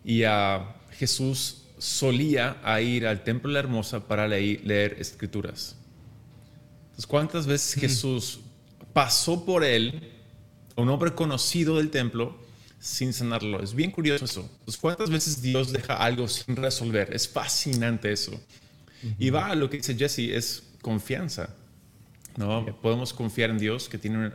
[0.03, 5.75] y a Jesús solía ir al templo de la hermosa para leer, escrituras.
[6.85, 8.39] Entonces, ¿cuántas veces Jesús
[8.93, 10.11] pasó por él,
[10.75, 12.37] un hombre conocido del templo,
[12.79, 13.61] sin sanarlo?
[13.61, 14.41] Es bien curioso eso.
[14.41, 17.13] Entonces, ¿cuántas veces Dios deja algo sin resolver?
[17.13, 18.39] Es fascinante eso.
[19.19, 21.49] Y va a lo que dice Jesse, es confianza.
[22.35, 22.65] ¿no?
[22.81, 24.31] Podemos confiar en Dios, que tiene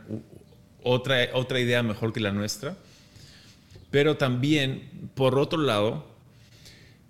[0.83, 2.77] otra, otra idea mejor que la nuestra.
[3.91, 6.12] Pero también, por otro lado,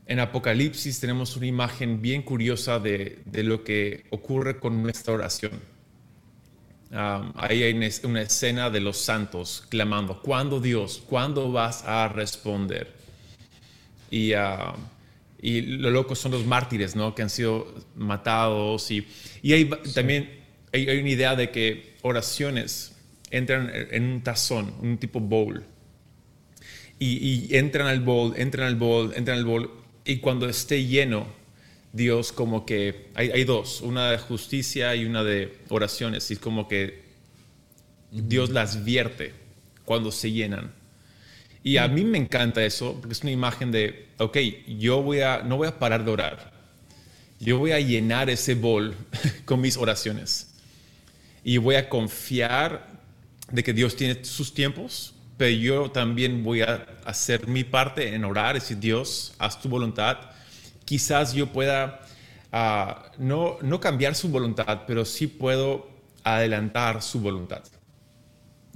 [0.06, 5.54] en Apocalipsis tenemos una imagen bien curiosa de, lo que ocurre con nuestra oración.
[6.92, 11.02] ahí hay una escena de los santos clamando, ¿cuándo Dios?
[11.08, 12.94] ¿Cuándo vas a responder?
[14.12, 14.34] Y,
[15.42, 17.16] y lo loco son los mártires, ¿no?
[17.16, 18.92] Que han sido matados.
[18.92, 19.08] Y,
[19.42, 20.30] y hay, también
[20.72, 22.94] hay, una idea de que oraciones
[23.32, 25.64] entran en un tazón, un tipo bowl.
[27.00, 31.28] Y, y entran al bowl, entran al bowl, entran al bowl y cuando esté lleno,
[31.94, 37.04] Dios como que, hay, dos, una de justicia y una de oraciones, y como que
[38.12, 39.34] Dios las vierte
[39.86, 40.72] cuando se llenan.
[41.64, 44.38] Y a mí me encanta eso, porque es una imagen de, ok,
[44.78, 46.52] yo voy a, no voy a parar de orar,
[47.40, 48.96] yo voy a llenar ese bol
[49.46, 50.50] con mis oraciones.
[51.46, 52.90] Y voy a confiar
[53.52, 58.24] de que Dios tiene sus tiempos pero yo también voy a hacer mi parte en
[58.26, 60.18] orar, decir, Dios, haz tu voluntad.
[60.86, 62.02] Quizás yo pueda
[62.52, 65.90] uh, no, no cambiar su voluntad, pero sí puedo
[66.24, 67.64] adelantar su voluntad.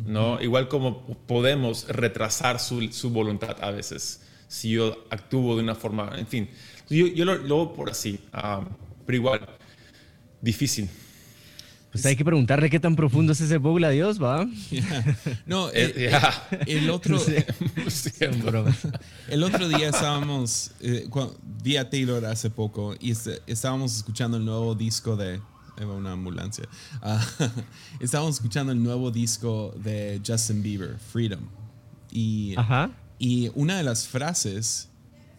[0.05, 0.41] ¿no?
[0.41, 6.13] Igual como podemos retrasar su, su, voluntad a veces, si yo actúo de una forma,
[6.17, 6.49] en fin.
[6.89, 8.63] Yo, yo lo, lo por así, uh,
[9.05, 9.47] pero igual,
[10.41, 10.89] difícil.
[11.97, 14.47] Pues hay que preguntarle qué tan profundo es ese bowl a Dios, ¿va?
[15.47, 16.11] No, el, eh,
[16.67, 17.19] el, otro...
[19.29, 20.71] el otro día estábamos...
[20.79, 21.09] Eh,
[21.63, 25.41] vi a Taylor hace poco y este, estábamos escuchando el nuevo disco de...
[25.79, 26.67] Una ambulancia.
[27.03, 27.43] Uh,
[27.99, 31.41] estábamos escuchando el nuevo disco de Justin Bieber, Freedom.
[32.11, 32.55] Y,
[33.19, 34.89] y una de las frases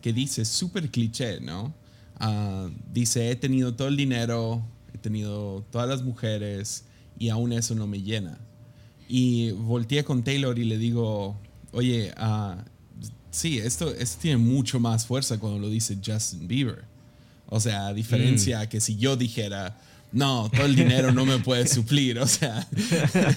[0.01, 1.75] que dice, súper cliché, ¿no?
[2.21, 4.63] Uh, dice, he tenido todo el dinero,
[4.99, 6.85] he tenido todas las mujeres
[7.19, 8.39] y aún eso no me llena.
[9.09, 11.37] Y volteé con Taylor y le digo,
[11.73, 12.61] oye, uh,
[13.31, 16.85] sí, esto, esto tiene mucho más fuerza cuando lo dice Justin Bieber.
[17.47, 18.67] O sea, a diferencia mm.
[18.69, 19.79] que si yo dijera,
[20.13, 22.19] no, todo el dinero no me puede suplir.
[22.19, 22.67] O sea,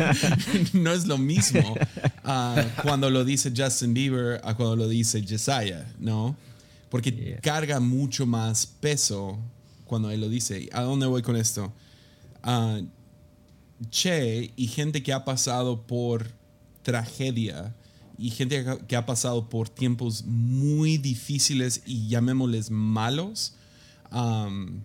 [0.74, 1.76] no es lo mismo
[2.26, 6.36] uh, cuando lo dice Justin Bieber a cuando lo dice Jesiah, ¿no?
[6.90, 9.40] Porque carga mucho más peso
[9.92, 10.70] cuando él lo dice.
[10.72, 11.74] ¿A dónde voy con esto?
[12.46, 12.88] Uh,
[13.90, 16.32] che y gente que ha pasado por
[16.82, 17.76] tragedia
[18.18, 23.56] y gente que ha pasado por tiempos muy difíciles y llamémosles malos,
[24.14, 24.80] um,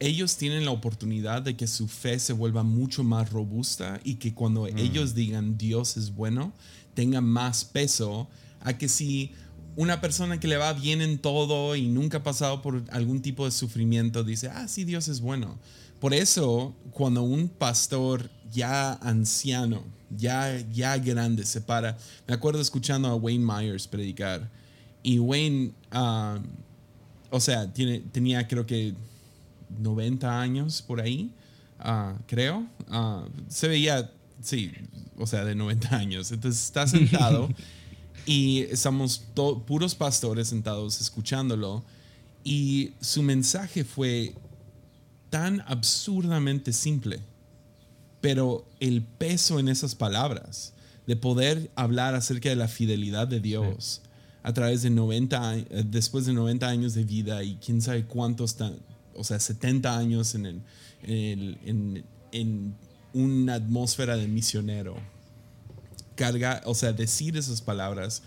[0.00, 4.34] ellos tienen la oportunidad de que su fe se vuelva mucho más robusta y que
[4.34, 4.76] cuando mm.
[4.76, 6.52] ellos digan Dios es bueno,
[6.94, 8.26] tenga más peso
[8.58, 9.30] a que si
[9.76, 13.44] una persona que le va bien en todo y nunca ha pasado por algún tipo
[13.44, 15.58] de sufrimiento dice, ah, sí, Dios es bueno.
[16.00, 19.82] Por eso, cuando un pastor ya anciano,
[20.16, 24.48] ya, ya grande se para, me acuerdo escuchando a Wayne Myers predicar,
[25.02, 26.42] y Wayne, um,
[27.30, 28.94] o sea, tiene, tenía creo que
[29.80, 31.30] 90 años por ahí,
[31.80, 32.66] uh, creo.
[32.88, 34.10] Uh, se veía,
[34.42, 34.72] sí,
[35.16, 36.32] o sea, de 90 años.
[36.32, 37.48] Entonces está sentado
[38.28, 39.22] Y estamos
[39.66, 41.82] puros pastores sentados escuchándolo.
[42.44, 44.34] Y su mensaje fue
[45.30, 47.20] tan absurdamente simple.
[48.20, 50.74] Pero el peso en esas palabras,
[51.06, 54.02] de poder hablar acerca de la fidelidad de Dios
[54.42, 58.58] a través de 90, eh, después de 90 años de vida y quién sabe cuántos,
[59.14, 60.62] o sea, 70 años en,
[61.02, 62.74] en, en
[63.14, 64.96] una atmósfera de misionero
[66.18, 68.22] carga, o sea, decir esas palabras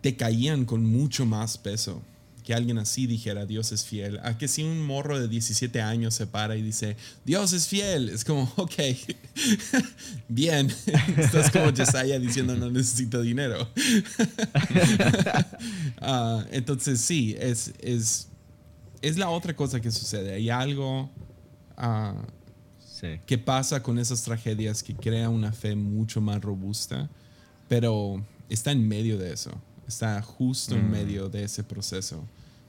[0.00, 2.02] te caían con mucho más peso
[2.46, 6.14] que alguien así dijera Dios es fiel, a que si un morro de 17 años
[6.14, 8.72] se para y dice Dios es fiel, es como, ok,
[10.28, 10.72] bien,
[11.16, 13.68] estás como Jesiah diciendo no necesito dinero.
[15.98, 18.28] Ah, entonces sí, es, es,
[19.02, 21.10] es la otra cosa que sucede, hay algo
[21.78, 22.22] uh,
[23.26, 27.08] ¿Qué pasa con esas tragedias que crea una fe mucho más robusta?
[27.68, 29.50] Pero está en medio de eso,
[29.86, 30.90] está justo en mm.
[30.90, 32.24] medio de ese proceso.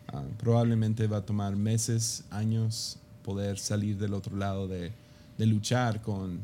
[0.08, 4.92] Ah, probablemente va a tomar meses, años poder salir del otro lado de,
[5.38, 6.40] luchar con,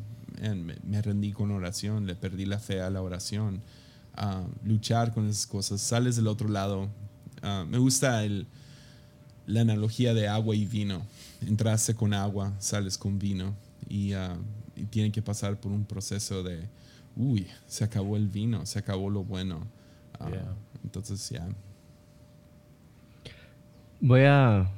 [0.83, 3.61] me, rendí con oración, le perdí la fe a la oración,
[4.15, 6.89] ah, luchar con esas cosas, sales del otro lado.
[7.41, 8.47] Ah, me gusta el,
[9.47, 11.01] la analogía de agua y vino.
[11.41, 13.55] Entraste con agua, sales con vino.
[14.15, 14.35] Ah,
[14.75, 16.67] y, tienen que pasar por un proceso de,
[17.15, 19.67] uy, se acabó el vino, se acabó lo bueno.
[20.19, 20.29] Ah,
[20.83, 21.47] entonces, ya.
[23.99, 24.69] Voy a...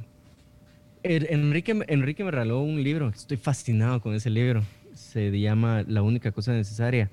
[1.01, 4.63] Er, Enrique, Enrique me regaló un libro, estoy fascinado con ese libro.
[4.93, 7.10] Se llama La única cosa necesaria.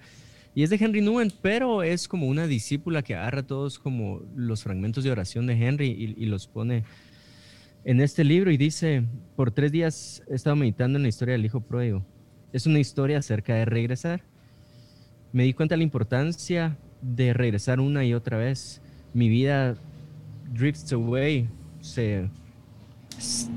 [0.54, 4.62] Y es de Henry Newman, pero es como una discípula que agarra todos como los
[4.62, 6.84] fragmentos de oración de Henry y, y los pone
[7.84, 9.04] en este libro y dice,
[9.36, 12.04] por tres días he estado meditando en la historia del hijo pródigo.
[12.52, 14.22] Es una historia acerca de regresar.
[15.32, 18.80] Me di cuenta de la importancia de regresar una y otra vez.
[19.14, 19.76] Mi vida
[20.52, 21.48] drifts away,
[21.80, 22.28] se...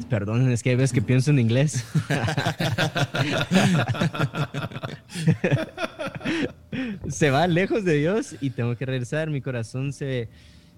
[0.10, 1.86] Perdón, es que hay veces que pienso en inglés.
[7.08, 9.30] se va lejos de Dios y tengo que regresar.
[9.30, 10.30] Mi corazón se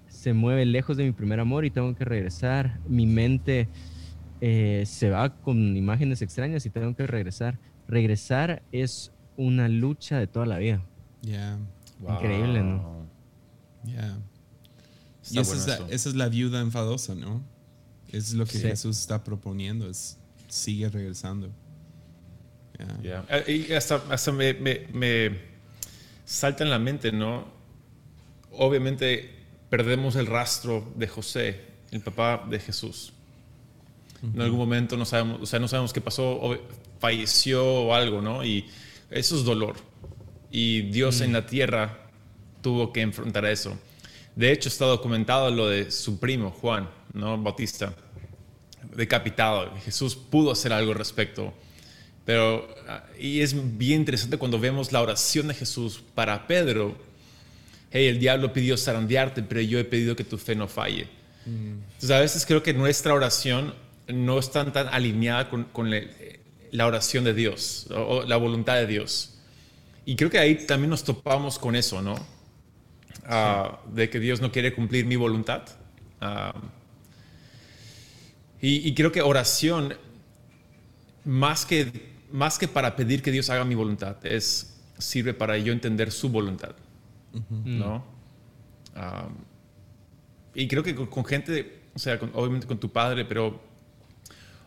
[0.08, 2.80] se mueve lejos de mi primer amor y tengo que regresar.
[2.88, 3.68] Mi mente
[4.40, 7.58] eh, se va con imágenes extrañas y tengo que regresar.
[7.86, 10.82] Regresar es una lucha de toda la vida.
[12.06, 13.06] Increíble, ¿no?
[13.84, 14.18] Yeah.
[15.30, 17.42] Y esa, es la, esa, es la, viuda enfadosa, ¿no?
[18.10, 20.18] Es lo que Jesús está proponiendo, es
[20.48, 21.50] sigue regresando.
[23.02, 23.24] Yeah.
[23.28, 25.38] Eh, y hasta, hasta me, me, me
[26.24, 27.46] salta en la mente, ¿no?
[28.52, 29.37] Obviamente
[29.70, 33.12] perdemos el rastro de José, el papá de Jesús.
[34.22, 36.56] En algún momento no sabemos, o sea, no sabemos qué pasó, o
[36.98, 38.44] falleció o algo, ¿no?
[38.44, 38.66] Y
[39.10, 39.76] eso es dolor.
[40.50, 42.10] Y Dios en la tierra
[42.62, 43.78] tuvo que enfrentar eso.
[44.34, 47.38] De hecho, está documentado lo de su primo, Juan, ¿no?
[47.38, 47.94] Bautista,
[48.94, 49.72] decapitado.
[49.84, 51.52] Jesús pudo hacer algo al respecto.
[52.24, 56.96] Pero, ah, y es bien interesante cuando vemos la oración de Jesús para Pedro.
[57.90, 61.08] Hey, el diablo pidió zarandearte, pero yo he pedido que tu fe no falle.
[61.46, 63.74] Entonces, a veces creo que nuestra oración
[64.06, 69.38] no está tan alineada con, la, oración de Dios o, la voluntad de Dios.
[70.04, 72.14] Y creo que ahí también nos topamos con eso, ¿no?
[73.24, 75.62] Ah, de que Dios no quiere cumplir mi voluntad.
[76.20, 76.54] Ah,
[78.60, 79.94] y, creo que oración,
[81.24, 85.72] más que, más que para pedir que Dios haga mi voluntad, es, sirve para yo
[85.72, 86.74] entender su voluntad.
[87.50, 88.04] ¿No?
[88.94, 89.28] Ah,
[90.54, 93.60] y creo que con, gente, o sea, obviamente con tu padre, pero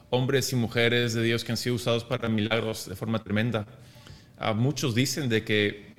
[0.10, 3.65] hombres y mujeres de Dios que han sido usados para milagros de forma tremenda.
[4.56, 5.91] muchos dicen de que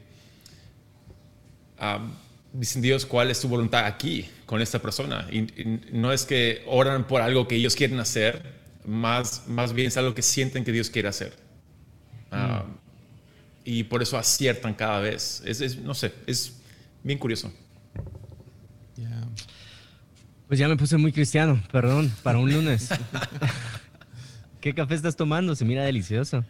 [2.53, 5.27] dicen Dios, ¿cuál es tu voluntad aquí con esta persona?
[5.31, 5.47] Y,
[5.93, 10.15] no es que oran por algo que ellos quieren hacer, más, más bien es algo
[10.15, 11.37] que sienten que Dios quiere hacer.
[12.31, 12.82] Ah, mm.
[13.65, 15.43] Y por eso aciertan cada vez.
[15.45, 16.55] Es, no sé, es
[17.03, 17.53] bien curioso.
[20.49, 22.91] Pues ya me puse muy cristiano, perdón, para un lunes.
[24.61, 25.57] ¿Qué café estás tomando?
[25.57, 26.45] Se mira delicioso.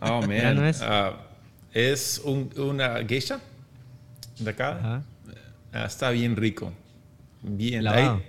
[0.00, 0.54] Oh, man.
[0.54, 0.80] No es?
[0.80, 1.26] Ah,
[1.72, 3.40] es una geisha
[4.38, 4.78] de acá.
[4.78, 5.02] Ajá.
[5.72, 6.72] Ah, está bien rico.
[7.42, 7.82] Bien.
[7.82, 8.22] Lavado.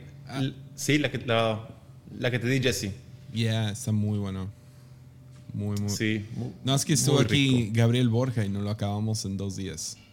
[0.75, 1.67] sí, la que, la,
[2.17, 2.91] la, que te di, Jesse.
[3.31, 4.49] Yeah, está muy bueno.
[5.53, 5.89] Muy, muy.
[5.89, 6.25] Sí.
[6.63, 9.97] no, es que estuvo aquí Gabriel Borja y no lo acabamos en dos días.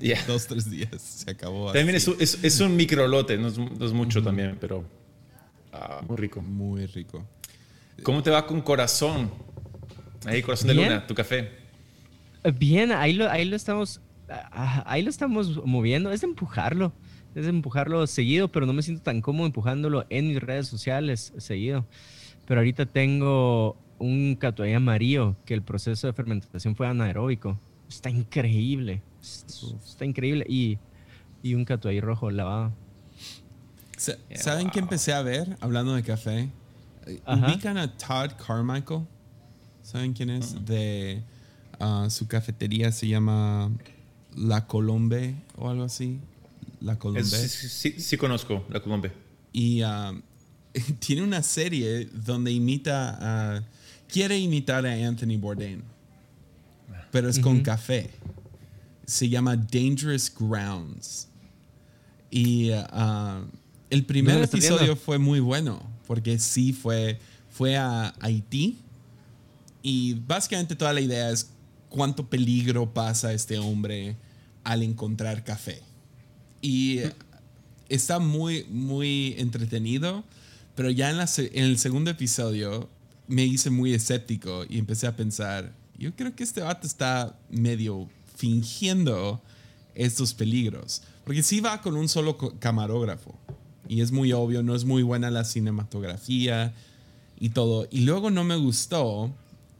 [0.00, 0.24] Yeah.
[0.24, 1.02] dos, tres días.
[1.02, 1.72] Se acabó.
[1.72, 4.84] También es, es, es, un micro lote, no es, no es mucho también, pero
[5.72, 6.40] ah, muy rico.
[6.40, 7.26] Muy rico.
[8.04, 9.28] ¿Cómo te va con corazón?
[10.26, 11.50] Ahí, corazón de luna, tu café.
[12.56, 14.00] Bien, ahí lo, ahí lo estamos
[14.52, 16.92] ahí lo estamos moviendo, es de empujarlo,
[17.34, 21.32] es de empujarlo seguido, pero no me siento tan cómodo empujándolo en mis redes sociales
[21.38, 21.84] seguido.
[22.46, 27.60] Pero ahorita tengo un catuay amarillo, que el proceso de fermentación fue anaeróbico.
[27.88, 30.44] Está increíble, está increíble.
[30.48, 30.78] Y,
[31.42, 32.72] y un catuay rojo lavado.
[34.34, 36.48] ¿Saben qué empecé a ver hablando de café?
[37.26, 39.06] ¿Ubican a Todd Carmichael?
[39.82, 40.64] ¿Saben quién es?
[40.64, 41.22] De
[41.78, 43.70] ah, su cafetería se llama
[44.34, 46.20] la Colombe o algo así.
[46.80, 47.24] La Colombe.
[47.24, 49.12] sí, sí, conozco La Colombe.
[49.52, 50.22] Y um,
[50.98, 53.62] tiene una serie donde imita a.
[54.12, 55.82] Quiere imitar a Anthony Bourdain.
[57.10, 58.10] Pero es con café.
[59.06, 61.28] Se llama Dangerous Grounds.
[62.30, 63.44] Y uh,
[63.88, 65.82] el primer episodio fue muy bueno.
[66.06, 67.18] Porque sí fue,
[67.50, 68.78] fue a Haití.
[69.82, 71.50] Y básicamente toda la idea es
[71.88, 74.16] cuánto peligro pasa este hombre
[74.64, 75.82] al encontrar café.
[76.62, 77.00] Y
[77.88, 80.24] está muy, muy entretenido,
[80.74, 82.88] pero ya en, en el segundo episodio
[83.30, 88.08] me hice muy escéptico y empecé a pensar, yo creo que este vato está medio
[88.36, 89.40] fingiendo
[89.94, 91.02] estos peligros.
[91.24, 93.38] Porque sí va con un solo camarógrafo.
[93.88, 96.74] Y es muy obvio, no es muy buena la cinematografía
[97.38, 97.86] y todo.
[97.92, 99.32] Y luego no me gustó,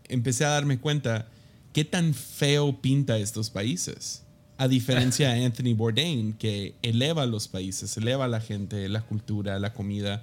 [0.09, 1.27] empecé a darme cuenta
[1.73, 4.23] qué tan feo pinta estos países.
[4.59, 9.73] A diferencia de Anthony Bourdain, que eleva los países, eleva la gente, la cultura, la
[9.73, 10.23] comida.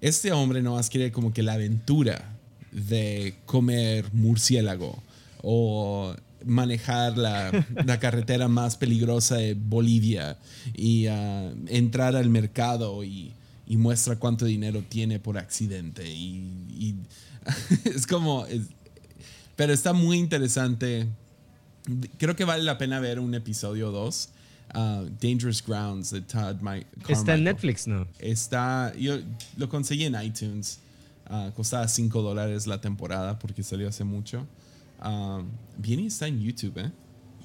[0.00, 2.33] Este hombre no más quiere como que la aventura
[2.74, 5.02] de comer murciélago
[5.42, 7.50] o manejar la,
[8.00, 10.36] carretera más peligrosa de Bolivia
[10.74, 13.32] y ah, entrar al mercado y,
[13.66, 16.08] muestra cuánto dinero tiene por accidente.
[16.08, 16.96] Y,
[17.84, 18.46] es como,
[19.56, 21.08] pero está muy interesante.
[22.18, 24.28] Creo que vale la pena ver un episodio 2.
[24.74, 26.86] Uh, Dangerous Grounds de Todd Mike.
[27.08, 28.08] Está en Netflix, ¿no?
[28.18, 29.18] Está, yo
[29.56, 30.80] lo conseguí en iTunes.
[31.30, 34.46] Uh, costaba 5 dólares la temporada porque salió hace mucho.
[35.02, 35.42] Uh,
[35.78, 36.92] bien está en YouTube, ¿eh?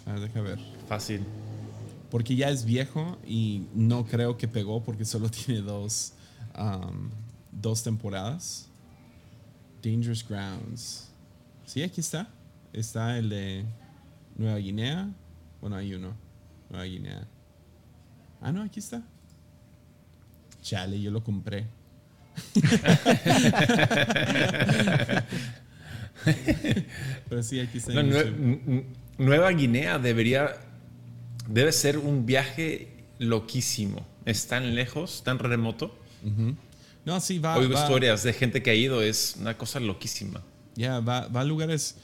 [0.06, 0.60] deja ver.
[0.88, 1.24] Fácil.
[2.10, 6.14] Porque ya es viejo y no creo que pegó porque solo tiene dos,
[6.58, 7.10] um,
[7.52, 8.68] dos temporadas.
[9.84, 11.10] Dangerous Grounds.
[11.66, 12.28] Sí, aquí está.
[12.74, 13.66] Está el de
[14.36, 15.10] Nueva Guinea.
[15.62, 16.16] Bueno, hay uno.
[16.70, 17.28] Nueva Guinea.
[18.42, 19.04] Ah, no, aquí está.
[20.62, 21.68] Chale, yo lo compré.
[27.30, 28.04] Pero sí, aquí está.
[29.18, 30.56] Nueva Guinea debería.
[31.48, 34.06] Debe ser un viaje loquísimo.
[34.26, 35.98] Es tan lejos, tan remoto.
[37.06, 37.58] No, sí, va.
[37.58, 40.42] Oigo historias de gente que ha ido, es una cosa loquísima.
[40.76, 41.96] Ya, va, va, a lugares.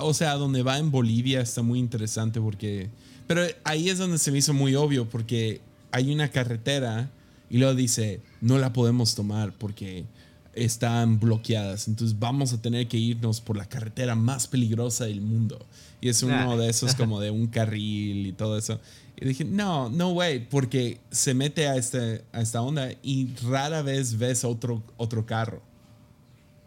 [0.00, 2.88] O sea, donde va en Bolivia está muy interesante porque...
[3.26, 7.10] Pero ahí es donde se me hizo muy obvio porque hay una carretera
[7.52, 10.06] y luego dice, no la podemos tomar porque
[10.54, 11.86] están bloqueadas.
[11.86, 15.58] Entonces vamos a tener que irnos por la carretera más peligrosa del mundo.
[16.00, 18.80] Y es uno de esos como de un carril y todo eso.
[19.20, 23.82] Y dije, no, no way, porque se mete a, este, a esta onda y rara
[23.82, 25.60] vez ves otro, otro carro.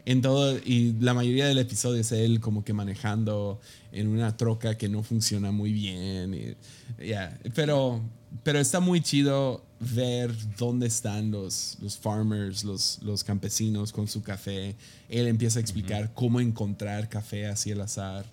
[0.04, 3.58] En todo, y la mayoría del episodio es él como que manejando
[3.90, 6.32] en una troca que no funciona muy bien.
[6.32, 7.12] Y,
[7.56, 8.00] Pero,
[8.44, 14.22] pero está muy chido ver dónde están los, los farmers, los, los campesinos con su
[14.22, 14.74] café.
[15.08, 18.24] Él empieza a explicar cómo encontrar café así al azar.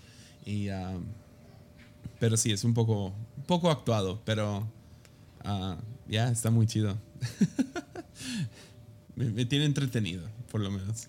[0.45, 1.03] Y, um,
[2.19, 4.67] pero sí, es un poco, un poco actuado, pero
[5.43, 5.75] uh,
[6.07, 6.97] ya está muy chido.
[9.15, 11.07] me, tiene entretenido, por lo menos.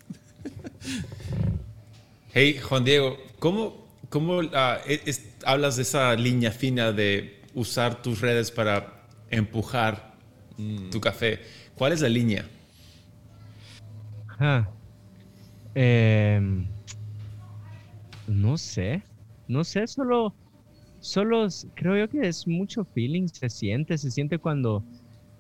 [2.33, 4.51] hey, Juan Diego, ¿cómo, cómo uh,
[5.47, 10.14] hablas de esa línea fina de usar tus redes para empujar
[10.57, 10.91] mm.
[10.91, 11.41] tu café?
[11.75, 12.45] ¿Cuál es la línea?
[14.39, 14.69] Ah,
[15.75, 16.67] em,
[18.27, 19.03] no sé.
[19.47, 20.35] No sé, solo,
[21.01, 24.83] solo creo yo que es mucho feeling, se siente, se siente cuando,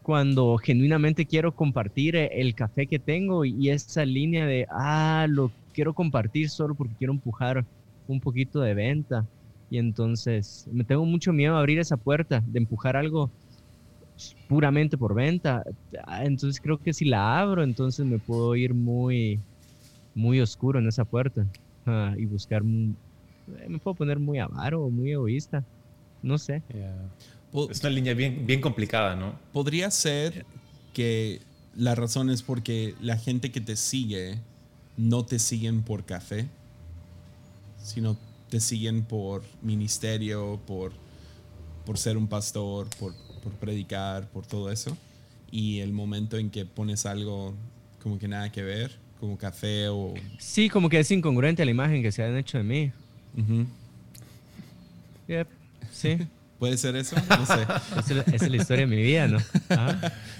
[0.02, 5.50] cuando genuinamente quiero compartir e, el café que tengo y esa línea de, ah, lo
[5.72, 7.64] quiero compartir solo porque quiero empujar
[8.06, 9.26] un poquito de venta.
[9.70, 13.32] Y entonces me tengo mucho miedo a abrir esa puerta, de empujar algo
[14.48, 15.64] puramente por venta.
[16.06, 19.40] Ah, entonces creo que si la abro, entonces me puedo ir muy,
[20.14, 21.46] muy oscuro en esa puerta
[21.86, 25.64] ah, y buscar eh, me puedo poner muy avaro o muy egoísta.
[26.22, 26.62] No sé.
[27.70, 29.34] Es una línea bien, bien complicada, ¿no?
[29.52, 30.46] Podría ser
[30.92, 31.42] que
[31.76, 34.40] la razón es porque la gente que te sigue
[34.96, 36.48] no te siguen por café,
[37.82, 38.16] sino
[38.48, 40.92] te siguen por ministerio, por,
[41.84, 43.12] por ser un pastor, por,
[43.44, 44.96] por predicar, por todo eso.
[45.50, 47.54] Y el momento en que pones algo
[48.02, 48.90] como que nada que ver,
[49.20, 50.14] como café o...
[50.38, 52.92] Sí, como que es incongruente la imagen que se han hecho de mí.
[55.92, 56.18] Sí.
[56.58, 57.16] ¿Puede ser eso?
[57.28, 57.66] No sé.
[58.34, 59.38] Esa es la historia de mi vida, ¿no?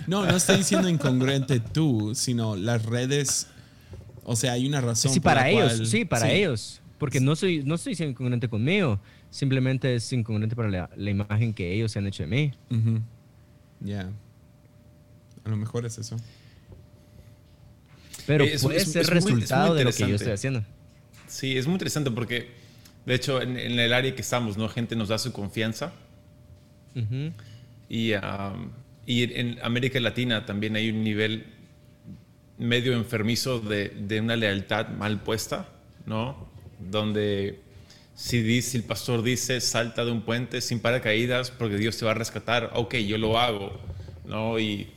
[0.07, 3.49] No, no estoy diciendo incongruente tú, sino las redes.
[4.25, 5.13] O sea, hay una razón.
[5.13, 6.81] Sí, para ellos, sí, para ellos.
[6.99, 9.01] Porque no soy, no estoy siendo incongruente conmigo.
[9.35, 12.53] Simplemente es incongruente para la, imagen que ellos se han hecho de mí.
[13.81, 14.09] Ya.
[15.43, 16.17] A lo mejor es eso.
[18.29, 20.63] Pero puede ser resultado de lo que yo estoy haciendo.
[21.27, 22.49] Sí, es muy interesante porque
[23.07, 24.69] de hecho, en, el área que estamos, ¿no?
[24.69, 25.93] Gente nos da su confianza.
[27.89, 31.47] y, y, en América Latina también hay un nivel
[32.57, 35.71] medio enfermizo de, de, una lealtad mal puesta,
[36.07, 36.49] ¿no?
[36.79, 37.64] Donde
[38.15, 42.13] si, dice, el pastor dice salta de un puente sin paracaídas porque Dios te va
[42.13, 43.81] a rescatar, ok, yo lo hago,
[44.25, 44.59] ¿no?
[44.59, 44.89] Y,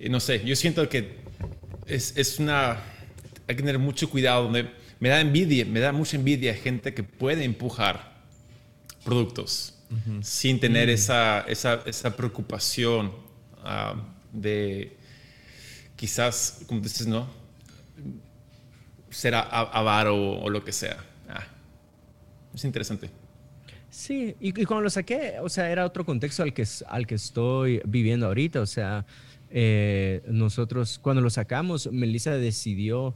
[0.00, 1.16] y no sé, yo siento que
[1.86, 2.82] es, es, una...
[3.46, 4.70] Hay que tener mucho cuidado donde
[5.00, 8.14] me da envidia, me da mucha envidia gente que puede empujar
[9.04, 9.74] productos
[10.22, 10.92] sin tener mm.
[10.92, 13.12] esa, esa, esa, preocupación
[13.62, 13.94] ah,
[14.32, 14.96] de
[15.96, 17.28] quizás, como dices, ¿no?
[19.10, 20.96] Ser avaro o, lo que sea.
[22.54, 23.10] Es interesante.
[23.90, 27.80] Sí, y, cuando lo saqué, o sea, era otro contexto al que, al que estoy
[27.84, 28.60] viviendo ahorita.
[28.60, 29.06] O sea,
[29.50, 33.14] eh, nosotros, cuando lo sacamos, Melissa decidió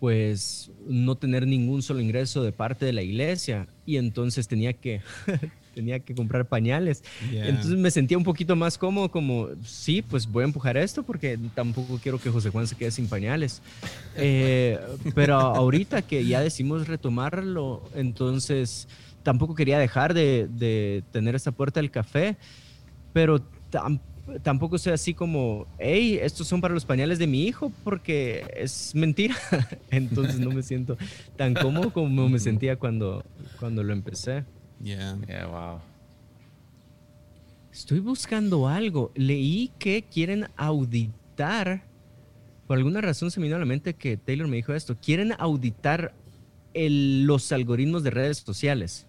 [0.00, 5.00] pues no tener ningún solo ingreso de parte de la iglesia y entonces tenía que
[5.74, 7.02] tenía que comprar pañales.
[7.30, 11.38] Entonces me sentía un poquito más cómodo como, sí, pues voy a empujar esto porque
[11.54, 13.62] tampoco quiero que José Juan se quede sin pañales.
[14.14, 14.78] Eh,
[15.14, 18.86] pero ahorita que ya decimos retomarlo, entonces
[19.22, 22.36] tampoco quería dejar de, de tener esta puerta del café,
[23.14, 24.12] pero tampoco
[24.42, 28.94] tampoco soy así como, hey, estos son para los pañales de mi hijo, porque es
[28.94, 29.34] mentira.
[29.90, 30.96] Entonces no me siento
[31.36, 33.24] tan cómodo como me sentía cuando,
[33.58, 34.44] cuando lo empecé.
[34.82, 35.16] Yeah.
[35.28, 35.80] Yeah, wow.
[37.72, 39.12] Estoy buscando algo.
[39.14, 41.82] Leí que quieren auditar.
[42.66, 44.96] Por alguna razón se me vino a la mente que Taylor me dijo esto.
[45.00, 46.14] Quieren auditar
[46.74, 49.06] los algoritmos de redes sociales.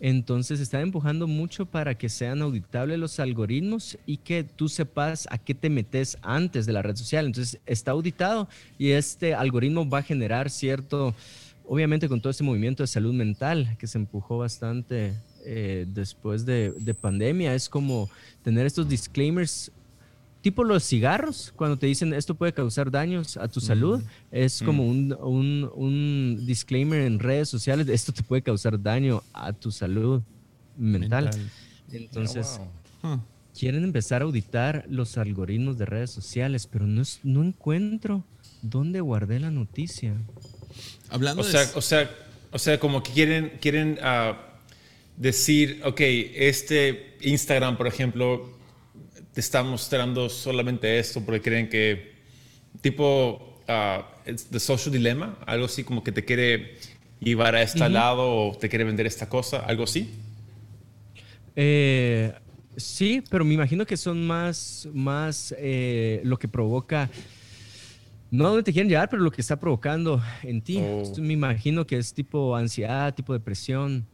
[0.00, 5.38] Entonces está empujando mucho para que sean auditables los algoritmos y que tú sepas a
[5.38, 7.24] qué te metes antes de la red social.
[7.24, 11.14] Entonces está auditado y este algoritmo va a generar cierto,
[11.66, 16.96] obviamente con todo este movimiento de salud mental que se empujó bastante eh, después de,
[17.00, 18.08] pandemia, es como
[18.42, 19.70] tener estos disclaimers
[20.40, 24.86] tipo los cigarros, cuando te dicen esto puede causar daños a tu salud, es como
[24.86, 25.16] un,
[25.74, 30.22] un, disclaimer en redes sociales, esto te puede causar daño a tu salud
[30.76, 31.30] mental.
[31.90, 32.60] Entonces,
[33.58, 38.22] quieren empezar a auditar los algoritmos de redes sociales, pero no, no encuentro
[38.60, 40.14] dónde guardé la noticia.
[41.08, 42.10] Hablando o sea, o sea,
[42.50, 44.34] o sea, como que quieren, quieren uh,
[45.16, 48.54] decir, ok, este Instagram, por ejemplo,
[49.32, 52.14] te está mostrando solamente esto porque creen que,
[52.80, 56.76] tipo, uh, The Social Dilemma, algo así como que te quiere
[57.20, 60.10] llevar a este lado o te quiere vender esta cosa, algo así.
[61.56, 62.32] Eh,
[62.76, 67.10] sí, pero me imagino que son más, más eh, lo que provoca
[68.30, 70.78] no donde te quieren llevar, pero lo que está provocando en ti.
[70.80, 71.02] Oh.
[71.18, 74.06] Me imagino que es tipo ansiedad, tipo depresión.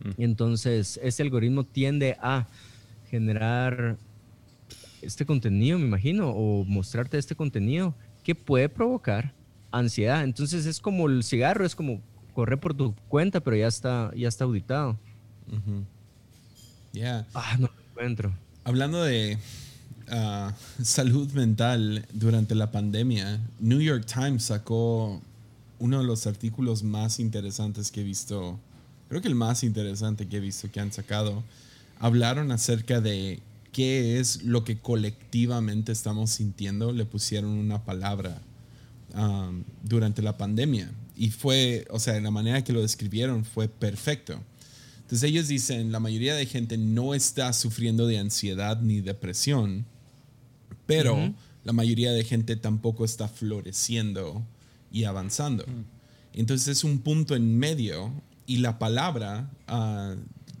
[0.00, 0.10] Mm.
[0.18, 2.46] Y entonces, este algoritmo tiende a
[3.10, 3.96] generar
[5.02, 9.34] este contenido, me imagino, o mostrarte este contenido que puede provocar
[9.70, 10.24] ansiedad.
[10.24, 12.00] Entonces, es como el cigarro, es como
[12.32, 14.98] correr por tu cuenta, pero ya está, ya está auditado.
[16.92, 17.26] Ya.
[17.34, 18.32] Ah, no lo encuentro.
[18.64, 19.38] Hablando de
[20.82, 25.20] salud mental durante la pandemia, New York Times sacó
[25.78, 28.58] uno de los artículos más interesantes que he visto,
[29.08, 31.42] creo que el más interesante que he visto que han sacado.
[31.98, 33.40] Hablaron acerca de
[33.72, 38.40] qué es lo que colectivamente estamos sintiendo, le pusieron una palabra
[39.14, 40.90] um, durante la pandemia.
[41.16, 44.40] Y fue, o sea, la manera que lo describieron fue perfecto.
[45.02, 49.84] Entonces ellos dicen, la mayoría de gente no está sufriendo de ansiedad ni depresión,
[50.86, 54.44] pero la mayoría de gente tampoco está floreciendo
[54.92, 55.64] y avanzando.
[56.32, 58.12] Entonces es un punto en medio
[58.46, 60.14] y la palabra ah,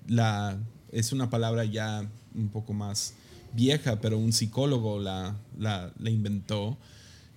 [0.06, 0.58] la,
[0.92, 3.14] es una palabra ya un poco más
[3.52, 6.76] vieja, pero un psicólogo la, la, inventó,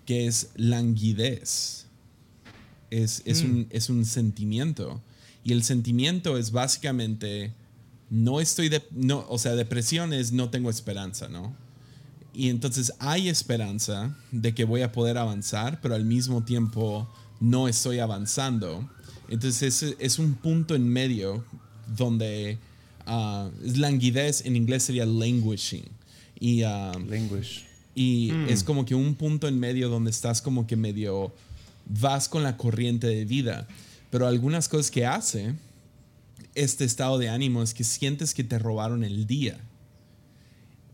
[0.06, 1.86] que es languidez.
[2.90, 3.46] Es, es, mm.
[3.46, 5.02] un, es un sentimiento.
[5.44, 7.54] Y el sentimiento es básicamente,
[8.10, 11.56] no estoy, de, no, o sea, depresión es no tengo esperanza, ¿no?
[12.38, 17.68] Y entonces hay esperanza de que voy a poder avanzar, pero al mismo tiempo no
[17.68, 18.88] estoy avanzando.
[19.28, 21.44] Entonces es, es un punto en medio
[21.98, 22.60] donde
[23.08, 25.86] uh, languidez en inglés sería languishing.
[26.40, 27.66] Y, uh, Languish.
[27.96, 28.50] y mm.
[28.50, 31.34] es como que un punto en medio donde estás como que medio
[31.88, 33.68] vas con la corriente de vida.
[34.12, 35.56] Pero algunas cosas que hace
[36.54, 39.60] este estado de ánimo es que sientes que te robaron el día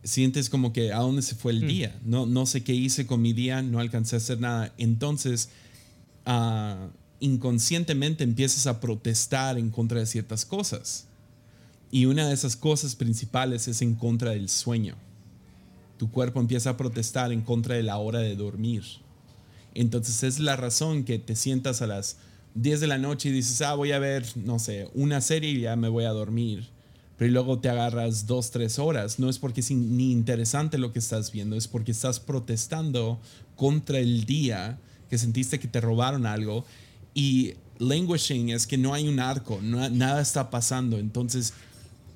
[0.03, 1.67] sientes como que a dónde se fue el hmm.
[1.67, 1.99] día.
[2.03, 4.73] No, no sé qué hice con mi día, no alcancé a hacer nada.
[4.77, 5.49] Entonces,
[6.25, 6.89] ah,
[7.19, 11.07] inconscientemente empiezas a protestar en contra de ciertas cosas.
[11.91, 14.95] Y una de esas cosas principales es en contra del sueño.
[15.97, 18.83] Tu cuerpo empieza a protestar en contra de la hora de dormir.
[19.75, 22.17] Entonces es la razón que te sientas a las
[22.55, 25.61] 10 de la noche y dices, ah, voy a ver, no sé, una serie y
[25.61, 26.72] ya me voy a dormir
[27.17, 29.19] pero luego te agarras dos, tres horas.
[29.19, 33.19] No es porque es ni interesante lo que estás viendo, es porque estás protestando
[33.55, 36.65] contra el día que sentiste que te robaron algo.
[37.13, 40.97] Y languishing es que no hay un arco, nada está pasando.
[40.97, 41.53] Entonces,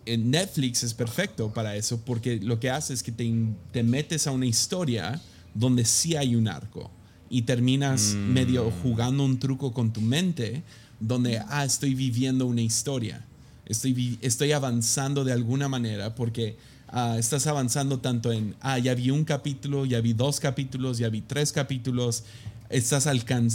[0.06, 3.32] en Netflix es perfecto para eso porque lo que hace es que te,
[3.72, 5.22] te metes a una historia
[5.54, 6.90] donde sí hay un arco
[7.30, 8.34] y terminas mm.
[8.34, 10.64] medio jugando un truco con tu mente
[11.00, 13.24] donde, ah, estoy viviendo una historia
[13.68, 16.58] estoy, estoy avanzando de alguna manera porque
[16.88, 21.10] ah, estás avanzando tanto en, ah, ya vi un capítulo, ya vi dos capítulos, ya
[21.10, 22.24] vi tres capítulos,
[22.70, 23.08] estás,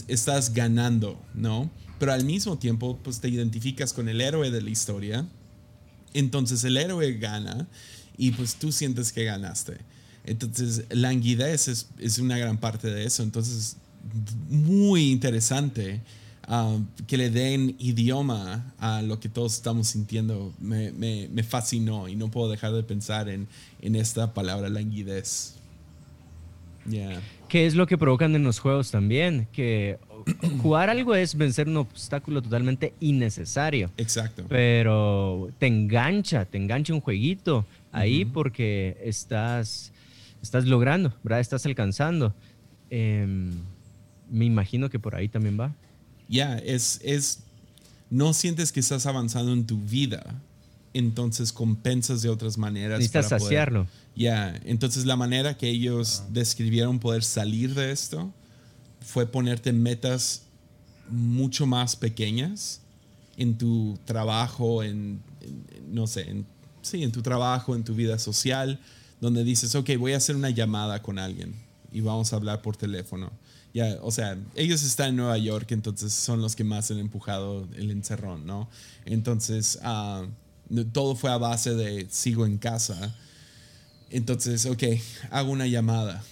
[0.09, 1.71] estás ganando, ¿no?
[1.99, 5.27] Pero al mismo tiempo, pues te identificas con el héroe de la historia,
[6.15, 7.69] entonces el héroe gana
[8.17, 9.79] y pues tú sientes que ganaste.
[10.25, 13.23] Entonces, languidez es, es una gran parte de eso.
[13.23, 13.77] Entonces,
[14.49, 16.01] muy interesante
[16.49, 16.77] Ah,
[17.07, 22.17] que le den idioma a lo que todos estamos sintiendo, me, me, me fascinó y
[22.17, 23.47] no puedo dejar de pensar en,
[23.81, 25.55] en esta palabra languidez.
[27.49, 29.47] ¿Qué es lo que provocan en los juegos también?
[29.53, 29.99] Que
[30.61, 33.91] jugar algo es vencer un obstáculo totalmente innecesario.
[33.97, 34.45] Exacto.
[34.49, 39.93] Pero te engancha, te engancha un jueguito ahí porque estás,
[40.43, 41.41] estás logrando, ¿verdad?
[41.41, 42.35] Estás alcanzando.
[42.91, 43.53] Em,
[44.29, 45.73] me imagino que por ahí también va
[46.33, 47.41] ya, es, es,
[48.09, 50.41] no sientes que estás avanzando en tu vida,
[50.95, 52.99] entonces compensas de otras maneras.
[52.99, 53.87] Necesitas saciarlo.
[54.17, 58.33] Ya, entonces la manera que ellos describieron poder salir de esto
[59.01, 60.45] fue ponerte metas
[61.11, 62.81] mucho más pequeñas
[63.37, 65.21] en tu trabajo, en,
[65.91, 66.47] no sé, en,
[66.81, 68.81] sí, en tu trabajo, en tu vida social,
[69.21, 71.55] donde dices, ok, voy a hacer una llamada con alguien
[71.93, 73.31] y vamos a hablar por teléfono.
[73.75, 77.67] Ya, o sea, ellos están en Nueva York, entonces son los que más han empujado
[77.75, 78.69] el encerrón, ¿no?
[79.07, 80.27] Entonces, ah,
[80.93, 83.15] todo fue a base de sigo en casa.
[84.11, 84.83] Entonces, ok,
[85.31, 86.23] hago una llamada,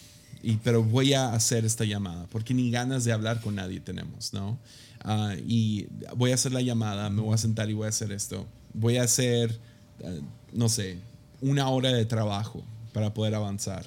[0.43, 4.34] y, pero voy a hacer esta llamada, porque ni ganas de hablar con nadie tenemos,
[4.34, 4.59] ¿no?
[5.03, 5.86] Ah, y
[6.16, 8.47] voy a hacer la llamada, me voy a sentar y voy a hacer esto.
[8.74, 9.59] Voy a hacer,
[10.05, 10.11] ah,
[10.53, 10.99] no sé,
[11.41, 12.62] una hora de trabajo
[12.93, 13.86] para poder avanzar.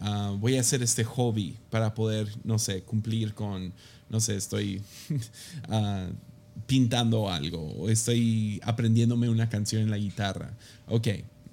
[0.00, 3.72] Ah, voy a hacer este hobby para poder, no sé, cumplir con,
[4.08, 4.82] no sé, estoy
[6.66, 10.52] pintando algo o estoy aprendiéndome una canción en la guitarra.
[10.86, 11.08] Ok,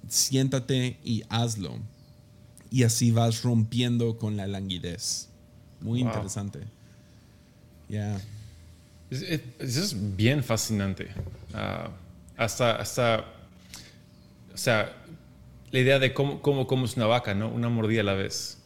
[0.07, 1.79] siéntate y hazlo.
[2.69, 5.29] Y así vas rompiendo con la languidez.
[5.81, 6.59] Muy interesante.
[7.87, 8.19] Ya.
[9.09, 9.25] Eso
[9.59, 11.07] es bien fascinante.
[11.53, 11.89] Ah,
[12.37, 13.25] hasta, hasta,
[14.53, 14.91] o sea,
[15.75, 17.49] la idea de cómo, cómo, cómo, es una vaca, ¿no?
[17.49, 18.59] Una mordida a la vez.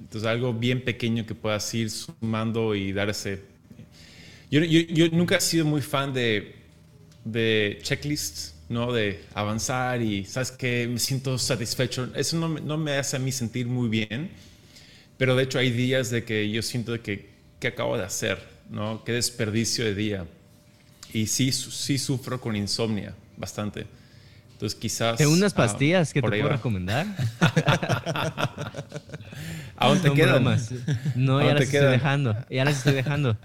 [0.00, 3.42] Entonces, algo bien pequeño que puedas ir sumando y darse.
[4.50, 6.54] Yo, yo, yo nunca he sido muy fan de,
[7.22, 8.94] de checklists, ¿no?
[8.94, 10.88] De avanzar y, ¿sabes qué?
[10.90, 12.10] Me siento satisfecho.
[12.14, 14.30] Eso no, no, me hace a mí sentir muy bien.
[15.18, 17.28] Pero de hecho, hay días de que yo siento que,
[17.60, 18.38] ¿qué acabo de hacer?
[18.70, 19.04] ¿no?
[19.04, 20.26] Qué desperdicio de día.
[21.12, 23.86] Y sí, sí sufro con insomnia bastante.
[24.56, 25.18] Entonces quizás...
[25.18, 27.06] Tengo unas ah, pastillas que te puedo recomendar.
[29.76, 30.44] ¿Aún te quedan?
[30.44, 30.72] Más.
[31.14, 32.34] No, ya las estoy dejando.
[32.48, 33.36] Ya las estoy dejando.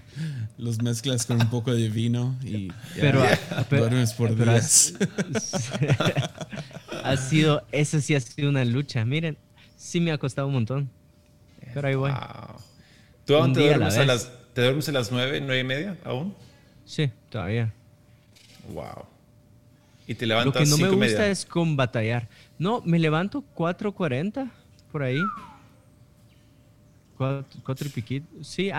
[0.56, 3.22] Los mezclas con un poco de vino y pero,
[3.68, 4.94] duermes por días.
[7.04, 9.04] Ha, sido, eso sí ha sido una lucha.
[9.04, 9.36] Miren,
[9.76, 10.88] sí me ha costado un montón.
[11.74, 12.12] Pero ahí voy.
[13.26, 16.34] ¿Tú aún te duermes a las ¿Te duermes a las nueve, nueve y media aún?
[16.86, 17.72] Sí, todavía.
[18.72, 19.11] Wow.
[20.12, 22.28] ¿Y te levantas Lo que no me gusta es con batallar.
[22.58, 24.50] No, me levanto 4.40
[24.90, 25.20] por ahí.
[27.16, 28.26] Cuatro, y piquito.
[28.42, 28.70] Sí,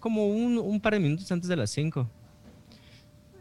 [0.00, 2.06] como un, par de minutos antes de las 5.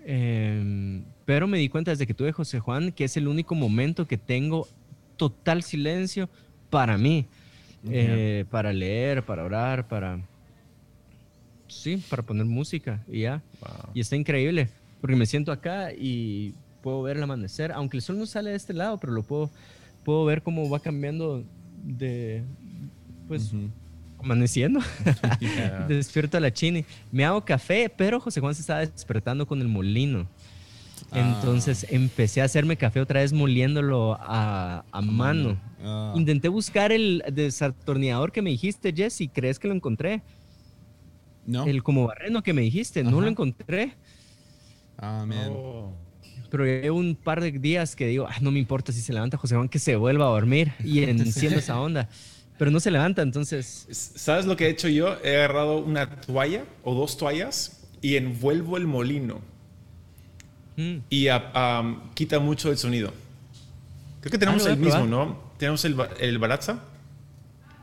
[0.05, 4.07] Em, pero me di cuenta desde que tuve José Juan que es el único momento
[4.07, 4.67] que tengo
[5.17, 6.29] total silencio
[6.69, 7.25] para mí.
[7.89, 10.19] Eh, para leer, para orar, para
[11.67, 13.41] sí, para poner música y ya.
[13.93, 14.69] Y está increíble,
[15.01, 18.55] porque me siento acá y puedo ver el amanecer, aunque el sol no sale de
[18.55, 19.49] este lado, pero lo puedo,
[20.03, 21.43] puedo ver cómo va cambiando
[21.83, 22.43] de,
[23.27, 23.53] pues,
[24.19, 24.79] amaneciendo.
[25.87, 26.85] Despierto a la chini.
[27.11, 30.27] Me hago café, pero José Juan se estaba despertando con el molino.
[31.11, 31.35] Ah.
[31.37, 35.57] Entonces empecé a hacerme café otra vez moliéndolo a, a mano.
[35.83, 36.13] Ah.
[36.15, 39.29] Intenté buscar el desatornillador que me dijiste, Jesse.
[39.33, 40.21] ¿Crees que lo encontré?
[41.47, 43.95] El como barreno que me dijiste, no lo encontré.
[44.97, 45.25] Ah,
[46.51, 49.37] Pero hay un par de días que digo, ah, no me importa si se levanta
[49.37, 52.09] José Juan, que se vuelva a dormir y enciendo esa onda.
[52.59, 53.87] Pero no se levanta, entonces.
[53.89, 55.17] ¿Sabes lo que he hecho yo?
[55.23, 59.39] He agarrado una toalla o dos toallas y envuelvo el molino.
[60.75, 60.97] Mm.
[61.09, 61.27] Y
[62.13, 63.13] quita mucho el sonido.
[64.19, 65.41] Creo que tenemos ah, el mismo, ¿no?
[65.57, 66.83] Tenemos el, el Balatza.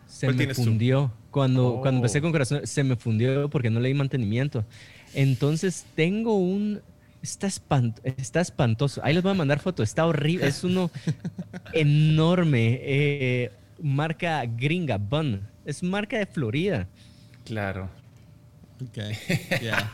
[0.06, 1.10] Se me fundió.
[1.30, 2.22] Cuando, cuando empecé oh.
[2.22, 4.64] con corazón, se me fundió porque no le di mantenimiento.
[5.14, 6.80] Entonces tengo un.
[7.22, 7.48] Está,
[8.04, 9.00] está espantoso.
[9.04, 9.82] Ahí les voy a mandar foto.
[9.82, 10.46] Está horrible.
[10.46, 10.90] Es uno
[11.72, 12.78] enorme.
[12.82, 13.52] Eh,
[13.82, 15.40] marca gringa, Bun.
[15.64, 16.88] Es marca de Florida.
[17.44, 17.88] Claro.
[18.82, 18.98] Ok.
[19.60, 19.90] Yeah.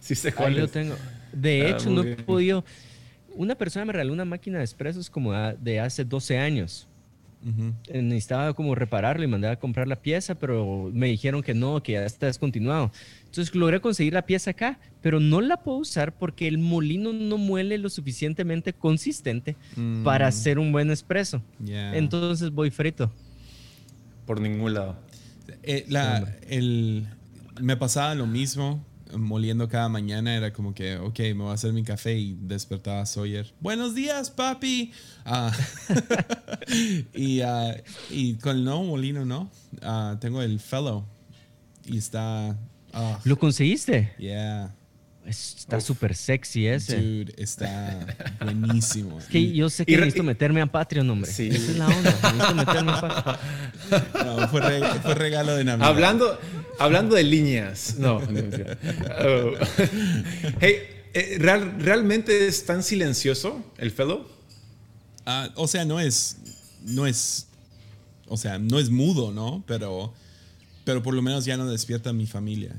[0.00, 0.96] sí, se Ahí lo tengo.
[1.32, 2.64] De ah, hecho, no he podido.
[3.34, 6.86] Una persona me regaló una máquina de expresos como de hace 12 años.
[7.88, 11.82] Eh, necesitaba como repararlo y mandé a comprar la pieza, pero me dijeron que no,
[11.82, 12.92] que ya está descontinuado.
[13.32, 17.38] Entonces logré conseguir la pieza acá, pero no la puedo usar porque el molino no
[17.38, 19.56] muele lo suficientemente consistente
[20.04, 20.28] para mm.
[20.28, 21.42] hacer un buen espresso.
[21.66, 23.10] Entonces voy frito.
[24.26, 24.98] Por ningún lado.
[25.62, 25.86] Eh,
[26.50, 27.08] el,
[27.58, 28.84] me pasaba lo mismo
[29.16, 33.00] moliendo cada mañana era como que, ok, me voy a hacer mi café y despertaba
[33.00, 33.50] a Sawyer.
[33.60, 34.92] Buenos días, papi.
[35.24, 35.50] Ah,
[37.14, 39.50] y, ah, y, con el nuevo molino, ¿no?
[39.80, 41.06] Ah, tengo el Fellow
[41.86, 42.58] y está...
[43.24, 44.12] ¿Lo conseguiste?
[44.18, 44.74] Yeah.
[45.24, 46.96] Está súper sexy ese.
[47.00, 48.06] Dude, está
[48.40, 49.18] buenísimo.
[49.30, 51.30] que yo sé que necesito meterme a Patreon, hombre.
[51.30, 51.48] Sí.
[51.48, 52.10] Esa es la onda.
[52.10, 53.38] Necesito meterme a Patreon.
[54.24, 54.60] No, fue,
[55.02, 55.88] fue regalo de Navidad.
[55.88, 56.38] Hablando,
[56.78, 57.96] Hablando de líneas.
[57.98, 58.16] No.
[58.16, 58.22] Oh.
[60.60, 60.76] hey,
[61.14, 64.26] eh, ¿realmente es tan silencioso el fellow?
[65.26, 66.38] Ah, o sea, no es.
[66.82, 67.46] No es.
[68.26, 69.62] O sea, no es mudo, ¿no?
[69.66, 70.14] Pero.
[70.84, 72.74] Pero por lo menos ya no despierta a mi familia.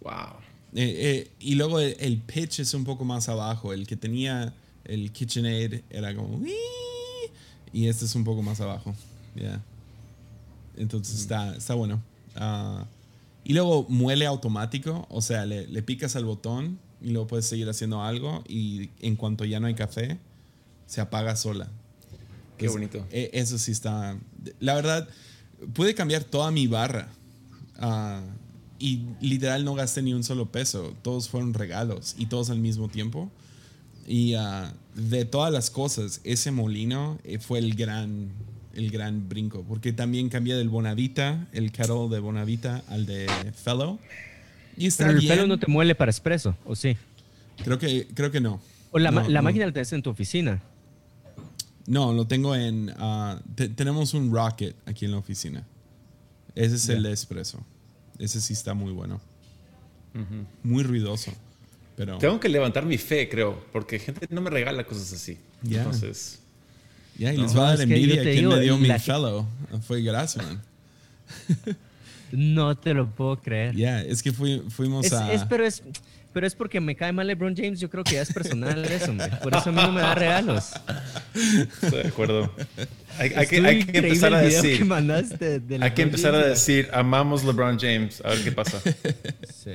[0.00, 0.36] Wow.
[0.74, 3.72] Eh, eh, y luego el, pitch es un poco más abajo.
[3.72, 4.54] El que tenía
[4.84, 6.40] el KitchenAid era como.
[7.72, 8.94] Y este es un poco más abajo.
[9.34, 9.62] Yeah.
[10.76, 12.02] Entonces está, está bueno.
[12.36, 12.86] Ah,
[13.44, 17.68] y luego muele automático, o sea, le, le, picas al botón y luego puedes seguir
[17.68, 20.18] haciendo algo y en cuanto ya no hay café,
[20.86, 21.68] se apaga sola.
[22.58, 23.06] Qué bonito.
[23.10, 24.18] E, eso sí está...
[24.58, 25.08] La verdad,
[25.72, 27.08] pude cambiar toda mi barra.
[27.80, 28.20] Uh,
[28.78, 30.94] y literal no gasté ni un solo peso.
[31.02, 33.30] Todos fueron regalos y todos al mismo tiempo.
[34.06, 38.28] Y uh, de todas las cosas, ese molino eh, fue el gran,
[38.74, 39.64] el gran brinco.
[39.68, 43.98] Porque también cambié del Bonavita, el kettle de Bonavita, al de Fellow.
[44.76, 46.96] Y está Pero el Fellow no te muele para espresso, ¿o sí?
[47.62, 48.60] Creo que, creo que no.
[48.90, 49.42] ¿O la, no, la no.
[49.44, 50.62] máquina la tenés en tu oficina?
[51.86, 52.90] No, lo tengo en...
[52.90, 55.66] Uh, te, tenemos un Rocket aquí en la oficina.
[56.54, 56.96] Ese es yeah.
[56.96, 57.58] el espresso.
[58.18, 59.20] Ese sí está muy bueno.
[60.14, 60.46] Uh -huh.
[60.62, 61.32] Muy ruidoso.
[61.96, 62.18] Pero...
[62.18, 65.38] Tengo que levantar mi fe, creo, porque gente no me regala cosas así.
[65.62, 65.78] Yeah.
[65.82, 66.40] Entonces...
[67.16, 67.42] Ya, yeah, y no.
[67.42, 69.46] les va a dar envidia quién me dio mi fellow.
[69.86, 70.62] Fue gracias, man.
[72.32, 73.74] no te lo puedo creer.
[73.74, 75.32] Ya, yeah, es que fui, fuimos es, a...
[75.32, 75.82] Es, pero es...
[76.32, 79.10] Pero es porque me cae mal LeBron James, yo creo que ya es personal eso,
[79.10, 79.30] hombre.
[79.42, 80.70] Por eso a mí no me da regalos.
[81.82, 82.54] Estoy de acuerdo.
[83.18, 84.78] Hay, hay, que, hay que, empezar a decir.
[84.78, 86.46] Que mandaste de hay que empezar James.
[86.46, 88.22] a decir, amamos LeBron James.
[88.24, 88.80] A ver qué pasa.
[89.62, 89.72] Sí.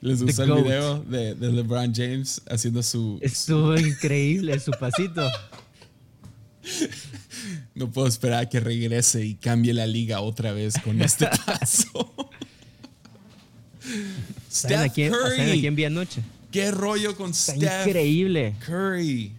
[0.00, 3.18] Les gustó el video de, de, LeBron James haciendo su.
[3.22, 5.26] Estuvo increíble su pasito.
[7.74, 12.14] No puedo esperar a que regrese y cambie la liga otra vez con este paso.
[14.54, 15.50] Steph aquí, Curry.
[15.50, 16.22] aquí en Vía Noche.
[16.50, 18.54] ¿Qué rollo con Está Steph increíble.
[18.64, 19.32] Curry?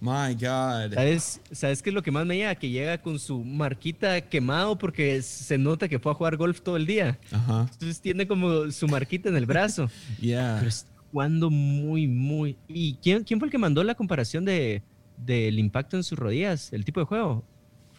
[0.00, 0.94] My God.
[0.94, 2.54] ¿Sabes, ¿Sabes qué es lo que más me llega?
[2.54, 6.76] Que llega con su marquita quemado porque se nota que fue a jugar golf todo
[6.76, 7.18] el día.
[7.32, 7.68] Ajá.
[7.72, 9.90] Entonces tiene como su marquita en el brazo.
[10.20, 10.56] Yeah.
[10.58, 12.56] Pero está jugando muy, muy.
[12.68, 14.82] ¿Y quién, quién fue el que mandó la comparación de,
[15.16, 16.72] del impacto en sus rodillas?
[16.72, 17.44] ¿El tipo de juego?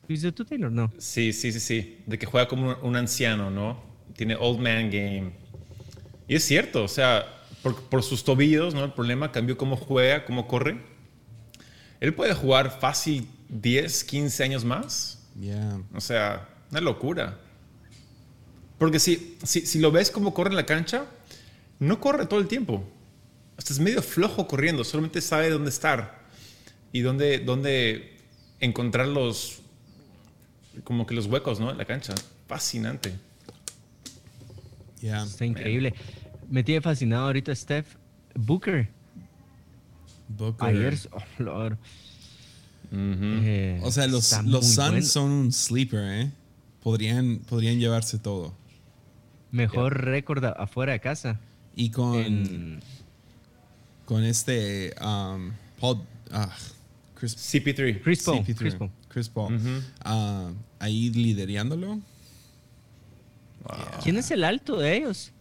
[0.05, 0.71] ¿Fuiste tú, Taylor?
[0.71, 0.91] No.
[0.99, 1.97] Sí, sí, sí, sí.
[2.05, 3.81] De que juega como un anciano, ¿no?
[4.15, 5.31] Tiene old man game.
[6.27, 8.83] Y es cierto, o sea, por, por, sus tobillos, ¿no?
[8.83, 10.79] El problema cambió cómo juega, cómo corre.
[11.99, 15.19] Él puede jugar fácil 10, 15 años más.
[15.39, 15.81] Yeah.
[15.93, 17.37] O sea, una locura.
[18.77, 21.05] Porque si, si, si, lo ves cómo corre en la cancha,
[21.79, 22.83] no corre todo el tiempo.
[23.57, 26.25] Hasta es medio flojo corriendo, solamente sabe dónde estar
[26.91, 28.17] y dónde, dónde
[28.59, 29.59] encontrar los,
[30.83, 31.71] como que los huecos, ¿no?
[31.71, 32.13] En la cancha.
[32.47, 33.13] Fascinante.
[35.01, 35.23] Yeah.
[35.23, 35.91] Está increíble.
[35.91, 36.25] Man.
[36.49, 37.97] Me tiene fascinado ahorita Steph
[38.35, 38.89] Booker.
[40.27, 40.67] Booker.
[40.67, 41.77] Ayer, oh, Lord.
[42.91, 43.41] Uh -huh.
[43.43, 45.05] eh, o sea, los, los Suns bueno.
[45.05, 46.31] son un sleeper, ¿eh?
[46.81, 48.53] Podrían, podrían llevarse todo.
[49.51, 50.11] Mejor yeah.
[50.11, 51.39] récord afuera de casa.
[51.75, 52.15] Y con.
[52.15, 52.79] En...
[54.05, 54.93] Con este.
[55.01, 55.97] Um, Paul.
[56.31, 56.47] Uh,
[57.15, 58.01] Chris, CP3.
[58.03, 58.39] Chris Paul.
[58.39, 58.55] CP3.
[58.55, 58.91] Chris Paul.
[59.09, 59.53] Chris Paul.
[59.53, 60.49] Uh -huh.
[60.51, 62.01] uh, ahí liderándolo.
[63.65, 63.77] Wow.
[64.03, 65.31] ¿Quién es el alto de ellos?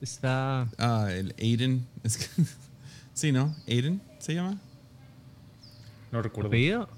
[0.00, 0.68] Está.
[0.78, 1.86] Ah, el Aiden.
[2.02, 2.26] Es que,
[3.14, 3.54] sí, ¿no?
[3.66, 4.58] Aiden se llama.
[6.12, 6.48] No recuerdo.
[6.48, 6.88] ¿Apellido?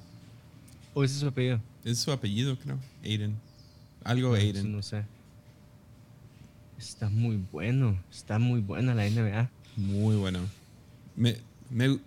[0.94, 1.60] ¿O ese es su apellido?
[1.84, 2.78] Es su apellido, creo.
[3.04, 3.36] Aiden.
[4.04, 4.72] Algo no, Aiden.
[4.72, 5.04] No sé.
[6.78, 8.00] Está muy bueno.
[8.10, 9.50] Está muy buena la NBA.
[9.76, 10.40] Muy bueno.
[11.16, 11.36] Me,
[11.70, 11.98] me,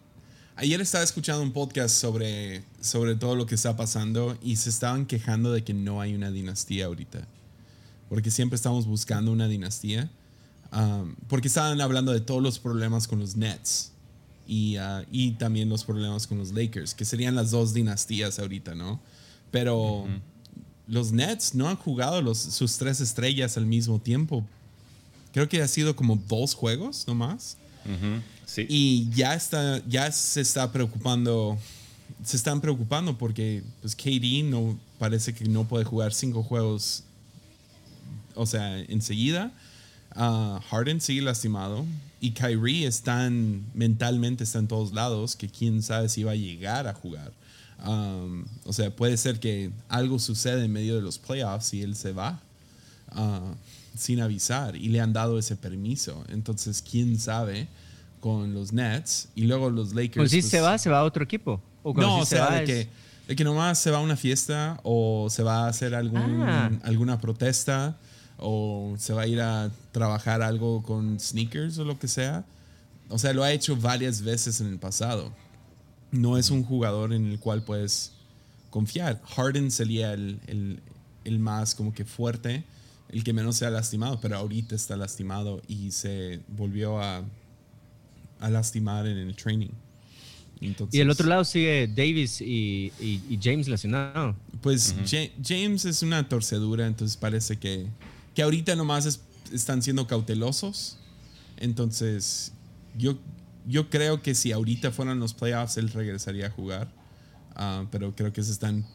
[0.55, 5.05] ayer estaba escuchando un podcast sobre, sobre todo lo que está pasando y se estaban
[5.05, 7.28] quejando de que no hay una dinastía ahorita.
[8.12, 10.12] Porque siempre estamos buscando una dinastía.
[10.74, 13.93] Um, porque estaban hablando de todos los problemas con los Nets
[14.45, 18.76] y, uh, y también los problemas con los Lakers, que serían las dos dinastías ahorita,
[18.76, 18.99] ¿no?
[19.49, 20.20] Pero uh -huh.
[20.88, 24.45] los Nets no han jugado los, sus tres estrellas al mismo tiempo.
[25.32, 27.55] Creo que ha sido como dos juegos nomás.
[27.86, 28.22] Uh -huh.
[28.45, 28.66] sí.
[28.68, 31.57] Y ya, está, ya se está preocupando,
[32.26, 37.05] se están preocupando porque pues, KD no, parece que no puede jugar cinco juegos,
[38.36, 39.51] o sea, enseguida.
[40.15, 41.86] Uh, Harden sigue lastimado
[42.19, 46.88] y Kyrie están mentalmente está en todos lados que quién sabe si va a llegar
[46.88, 47.32] a jugar.
[47.86, 51.95] Um, o sea, puede ser que algo suceda en medio de los playoffs y él
[51.95, 52.39] se va
[53.15, 53.55] uh,
[53.97, 56.23] sin avisar y le han dado ese permiso.
[56.29, 57.67] Entonces, quién sabe
[58.19, 60.17] con los Nets y luego los Lakers.
[60.17, 61.59] Pues si pues, se va, se va a otro equipo.
[61.84, 62.69] ¿O no, si o sea, de, es...
[62.69, 62.89] que,
[63.27, 66.69] de que nomás se va a una fiesta o se va a hacer algún, ah.
[66.84, 67.97] alguna protesta
[68.41, 72.45] o se va a ir a trabajar algo con sneakers o lo que sea.
[73.09, 75.31] O sea, lo ha hecho varias veces en el pasado.
[76.11, 78.13] No es un jugador en el cual puedes
[78.69, 79.21] confiar.
[79.35, 80.81] Harden sería el, el,
[81.23, 82.63] el más como que fuerte,
[83.09, 87.23] el que menos se ha lastimado, pero ahorita está lastimado y se volvió a,
[88.39, 89.69] a lastimar en el training.
[90.91, 92.91] y el otro lado sigue Davis y,
[93.41, 94.35] James lesionado.
[94.61, 94.95] Pues
[95.43, 97.87] James es una torcedura, entonces parece que,
[98.34, 99.21] que ahorita nomás
[99.51, 100.97] están siendo cautelosos.
[101.57, 102.53] Entonces,
[102.97, 103.17] yo,
[103.67, 106.91] yo creo que si ahorita fueran los playoffs, él regresaría a jugar.
[107.55, 108.86] Ah, pero creo que se están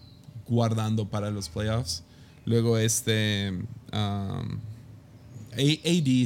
[0.47, 2.03] guardando para los playoffs.
[2.45, 3.53] Luego este...
[3.93, 4.57] AD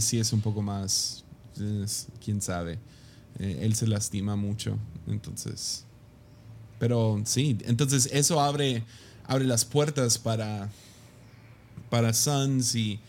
[0.00, 1.24] sí es un poco más...
[2.24, 2.78] quién sabe.
[3.38, 4.78] Eh, él se lastima mucho.
[5.06, 5.84] Entonces...
[6.78, 8.84] Pero sí, entonces eso abre,
[9.26, 10.70] abre las puertas para,
[11.90, 13.00] para Suns y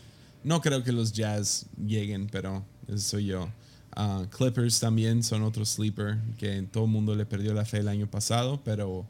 [0.44, 3.48] no creo que los Jazz lleguen, pero eso soy yo.
[3.94, 7.88] Ah, Clippers también son otro sleeper que todo el mundo le perdió la fe el
[7.88, 9.06] año pasado, pero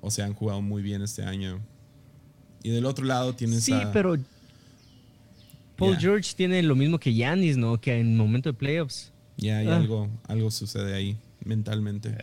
[0.00, 1.60] o sea, han jugado muy bien este año.
[2.62, 4.16] Y del otro lado tienes sí, pero
[5.76, 7.80] Paul George tiene lo mismo que Yanis, ¿no?
[7.80, 9.12] Que en momento de playoffs.
[9.36, 9.76] Ya, hay ah.
[9.76, 12.14] algo, algo sucede ahí mentalmente.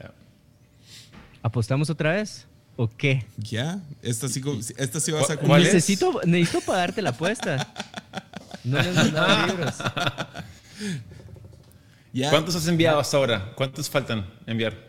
[1.42, 2.46] ¿Apostamos otra vez?
[2.78, 3.26] ¿O qué?
[3.38, 4.42] Ya, esta sí,
[4.78, 5.66] esta sí vas a cumplir.
[5.66, 7.74] Necesito, necesito pagarte la apuesta.
[8.64, 9.76] No les mandado libros.
[12.30, 13.52] ¿Cuántos has enviado hasta ahora?
[13.56, 14.88] ¿Cuántos faltan enviar?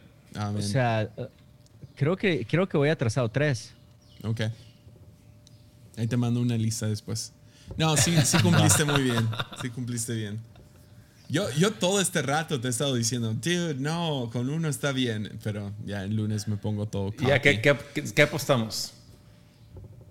[0.54, 1.10] o sea,
[1.98, 3.72] Creo que, creo que voy atrasado tres.
[4.22, 4.42] Ok.
[5.96, 7.32] Ahí te mando una lista después.
[7.76, 9.28] No, sí, sí cumpliste muy bien.
[9.60, 10.40] Sí cumpliste bien.
[11.28, 15.38] Yo, yo todo este rato te he estado diciendo, dude, no, con uno está bien,
[15.42, 17.12] pero ya el lunes me pongo todo.
[17.18, 18.94] Ya, ¿qué, qué, apostamos?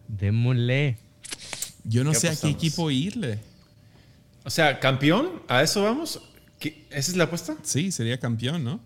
[0.07, 0.97] Démosle.
[1.84, 3.39] Yo no sé a qué equipo irle.
[4.43, 6.22] O sea, campeón, ¿a eso vamos?
[6.59, 7.57] ¿Esa es la apuesta?
[7.63, 8.80] Sí, sería campeón, ¿no?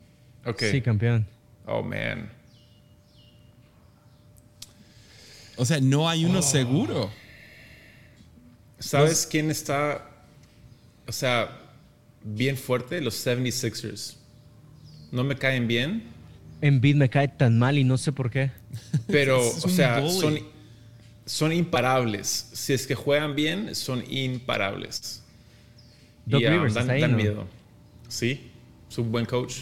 [0.46, 0.64] Ok.
[0.72, 1.28] Sí, campeón.
[1.66, 2.32] Oh, man.
[5.58, 6.42] O sea, no hay uno oh.
[6.42, 7.12] seguro.
[8.80, 10.10] ¿Sabes quién está,
[11.08, 11.61] o sea,
[12.24, 13.02] bien fuerte?
[13.02, 14.16] Los 76ers.
[15.12, 16.04] No me caen bien.
[16.62, 18.52] En Bid me cae tan mal y no sé por qué.
[19.08, 20.40] Pero, o sea, son,
[21.26, 22.50] son imparables.
[22.54, 25.24] Si es que juegan bien, son imparables.
[26.26, 27.48] Doc Rivers dan, ahí, miedo.
[28.08, 28.52] Sí,
[28.90, 29.62] es un buen coach.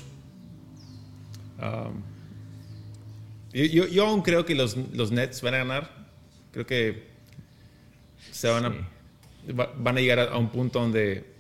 [1.62, 2.02] Um,
[3.52, 6.08] yo, yo, aún creo que los, los, Nets van a ganar.
[6.52, 7.08] Creo que
[8.32, 8.90] se van, a,
[9.78, 11.39] van a llegar a, un punto donde...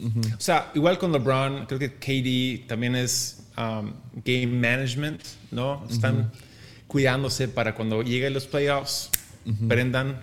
[0.00, 3.92] O sea, igual con LeBron, creo que KD también es um,
[4.24, 5.20] game management,
[5.50, 5.84] ¿no?
[5.90, 6.30] Están
[6.86, 9.10] cuidándose para cuando lleguen los playoffs,
[9.66, 10.20] prendan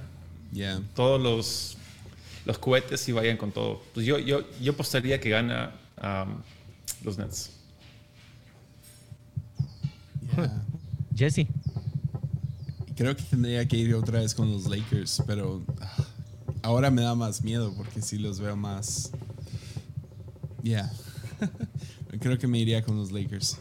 [0.94, 1.78] todos los,
[2.46, 3.82] los cohetes y vayan con todo.
[3.94, 6.38] Pues yo, yo, yo apostaría que gana um,
[7.04, 7.52] los Nets.
[11.16, 11.48] Jesse.
[12.96, 16.06] Creo que tendría que ir otra vez con los Lakers, pero ah,
[16.62, 19.12] ahora me da más miedo porque sí los veo más.
[20.66, 20.92] Ya.
[22.20, 23.60] Creo que me iría con los Lakers.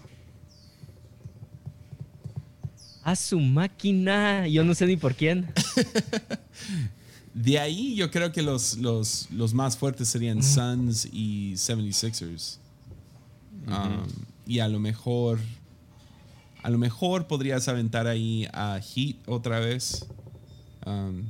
[3.03, 4.49] A su máquina.
[4.49, 5.53] Yo no sé ni por quién.
[7.35, 12.59] De ahí yo creo que los, los, los más fuertes serían Suns y 76ers.
[13.67, 14.07] Um,
[14.47, 15.41] y a lo mejor
[16.63, 20.07] a lo mejor podrías aventar ahí a Heat otra vez.
[20.87, 21.25] Um,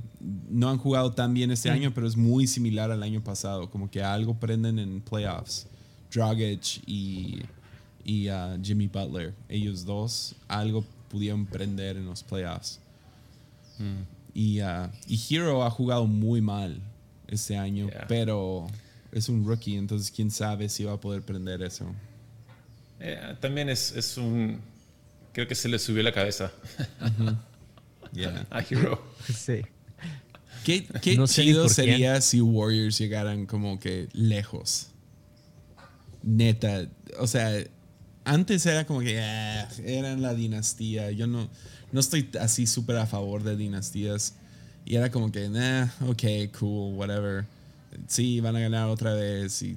[0.49, 3.71] no han jugado tan bien este año, pero es muy similar al año pasado.
[3.71, 5.67] Como que algo prenden en playoffs.
[6.13, 7.43] Dragic y,
[8.05, 9.35] y uh, Jimmy Butler.
[9.49, 12.81] Ellos dos algo pudieron prender en los playoffs.
[13.79, 14.03] Mm.
[14.35, 16.81] Y, uh, y, Hero ha jugado muy mal
[17.29, 18.67] este año, pero
[19.13, 21.87] es un rookie, entonces quién sabe si va a poder prender eso.
[22.99, 24.61] Eh, también es, es un
[25.35, 26.53] Creo que se le subió la cabeza.
[28.51, 29.05] A Hero.
[29.35, 29.63] Sí.
[30.65, 30.87] Qué,
[31.27, 34.89] chido sería si Warriors llegaran como que lejos.
[36.23, 36.89] Neta.
[37.19, 37.53] O sea,
[38.25, 41.11] antes era como que ah, eran la dinastía.
[41.11, 41.49] Yo no,
[41.93, 44.35] no estoy así súper a favor de dinastías.
[44.87, 46.23] Y era como que, nah, ok,
[46.59, 47.45] cool, whatever.
[48.07, 49.63] Sí, van a ganar otra vez.
[49.63, 49.77] Y,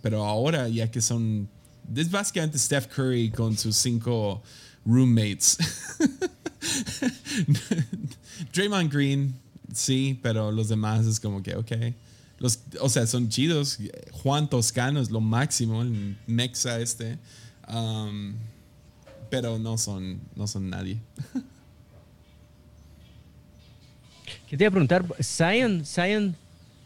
[0.00, 1.48] pero ahora, ya que son.
[1.94, 4.42] Es básicamente Steph Curry con sus cinco
[4.84, 5.58] roommates.
[8.54, 9.34] Draymond Green,
[9.72, 11.72] sí, pero los demás es como que, ok.
[12.38, 13.78] Los, o sea, son chidos.
[14.10, 17.18] Juan Toscano es lo máximo, el Mexa este.
[17.72, 18.34] Um,
[19.30, 20.98] pero no son, no son nadie.
[24.48, 25.04] ¿Qué te iba a preguntar?
[25.22, 26.36] Zion, Zion,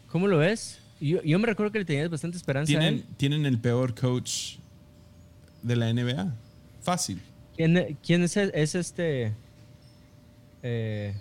[0.09, 0.79] ¿cómo lo ves?
[1.01, 2.67] Yo, yo, me recuerdo que le tenías bastante esperanza.
[2.67, 4.55] Tienen, tienen el peor coach
[5.61, 6.33] de la NBA.
[6.81, 7.21] Fácil.
[7.57, 9.33] ¿Quién, es, es, este?
[10.63, 11.13] Eh,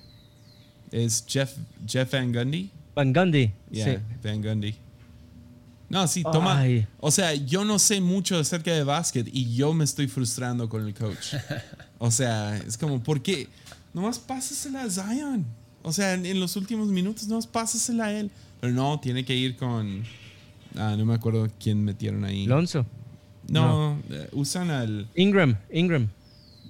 [0.90, 1.54] es Jeff,
[1.86, 2.70] Jeff Van Gundy.
[2.94, 3.52] Van Gundy.
[3.72, 3.98] sí.
[4.22, 4.74] Van Gundy.
[5.88, 6.64] No, sí, toma.
[6.98, 10.86] O sea, yo no sé mucho acerca de básquet y yo me estoy frustrando con
[10.86, 11.34] el coach.
[11.98, 13.48] O sea, es como, ¿por qué?
[13.94, 15.46] Nomás pásasela a Zion.
[15.82, 18.30] O sea, en, los últimos minutos, nomás pásasela a él.
[18.60, 20.02] Pero no, tiene que ir con.
[20.76, 22.44] Ah, no me acuerdo quién metieron ahí.
[22.44, 22.84] Lonzo.
[23.48, 25.08] No, eh, usan al.
[25.14, 26.08] Ingram, Ingram.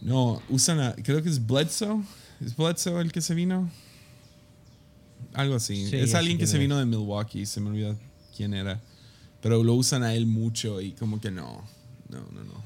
[0.03, 0.95] No, usan a.
[0.95, 2.03] Creo que es Bledsoe.
[2.41, 3.69] ¿Es Bledsoe el que se vino?
[5.37, 5.87] Algo así.
[5.93, 7.95] es alguien que se vino de Milwaukee, se me olvida
[8.35, 8.81] quién era.
[9.43, 11.63] Pero lo usan a él mucho y como que no.
[12.09, 12.65] No, no, no.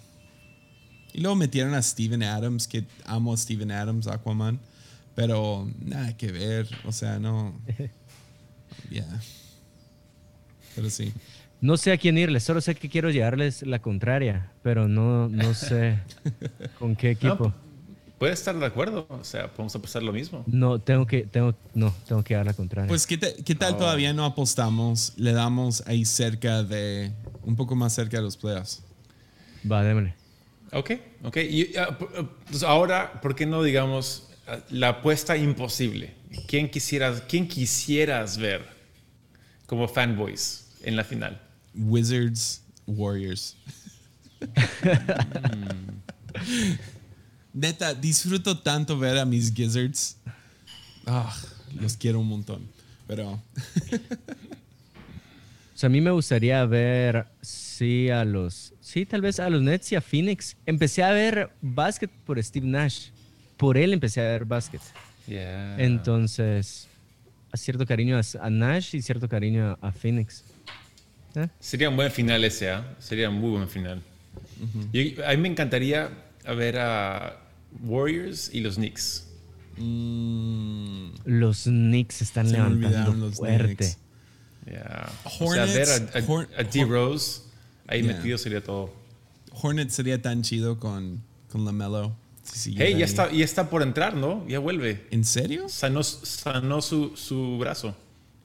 [1.13, 4.61] Y luego metieron a Steven Adams, que amo a Steven Adams, Aquaman.
[5.17, 6.69] Pero nada que ver.
[6.85, 7.61] O sea, no.
[8.89, 9.05] Ya.
[10.75, 11.13] Pero sí.
[11.61, 15.55] No sé a quién irles, solo sé que quiero llevarles la contraria, pero no, no
[15.55, 15.99] sé
[16.79, 17.53] con qué equipo.
[18.21, 20.45] Puede estar de acuerdo, o sea, podemos apostar lo mismo.
[20.47, 22.87] No, tengo que, tengo, no, tengo que dar la contraria.
[22.87, 23.77] Pues, ¿qué, tal oh.
[23.79, 25.15] todavía no apostamos?
[25.17, 27.13] Le damos ahí cerca de,
[27.45, 28.83] un poco más cerca de los playoffs.
[29.69, 30.15] Va, démosle.
[30.71, 30.91] Ok,
[31.25, 31.37] ok.
[31.39, 31.97] Y, ah,
[32.47, 34.29] pues ahora, ¿por qué no digamos
[34.69, 36.13] la apuesta imposible?
[36.47, 38.67] ¿Quién quisieras, quién quisieras ver
[39.67, 41.41] como fanboys en la final?
[41.75, 43.57] Wizards, Warriors.
[47.53, 50.17] Neta, disfruto tanto ver a mis Gizzards.
[51.07, 51.35] Ah,
[51.81, 52.69] los quiero un montón.
[53.07, 53.31] Pero.
[53.33, 53.41] o
[55.75, 58.73] sea, a mí me gustaría ver, sí, a los.
[58.81, 60.57] Sí, tal vez a los Nets y a Phoenix.
[60.67, 63.09] Empecé a ver básquet por Steve Nash.
[63.57, 64.81] Por él empecé a ver básquet.
[65.27, 66.89] Entonces,
[67.53, 70.45] a cierto cariño a Nash y cierto cariño a Phoenix.
[71.35, 71.49] ¿Eh?
[71.61, 72.81] Sería un buen final ese, ¿eh?
[72.99, 74.03] Sería un muy buen final.
[75.25, 76.11] a mí me encantaría
[76.45, 77.41] ver a
[77.83, 79.27] Warriors y los Knicks.
[79.77, 81.11] Mm.
[81.25, 83.97] Los Knicks están levantando fuerte.
[85.41, 87.43] o sea, ver a, D-Rose
[87.87, 88.93] ahí metido sería todo.
[89.53, 92.17] Hornet sería tan chido con, con LaMelo.
[92.77, 94.47] hey, ya está, ya está por entrar, ¿no?
[94.47, 95.07] Ya vuelve.
[95.11, 95.69] ¿En serio?
[95.69, 97.95] Sanó, sanó su, su brazo.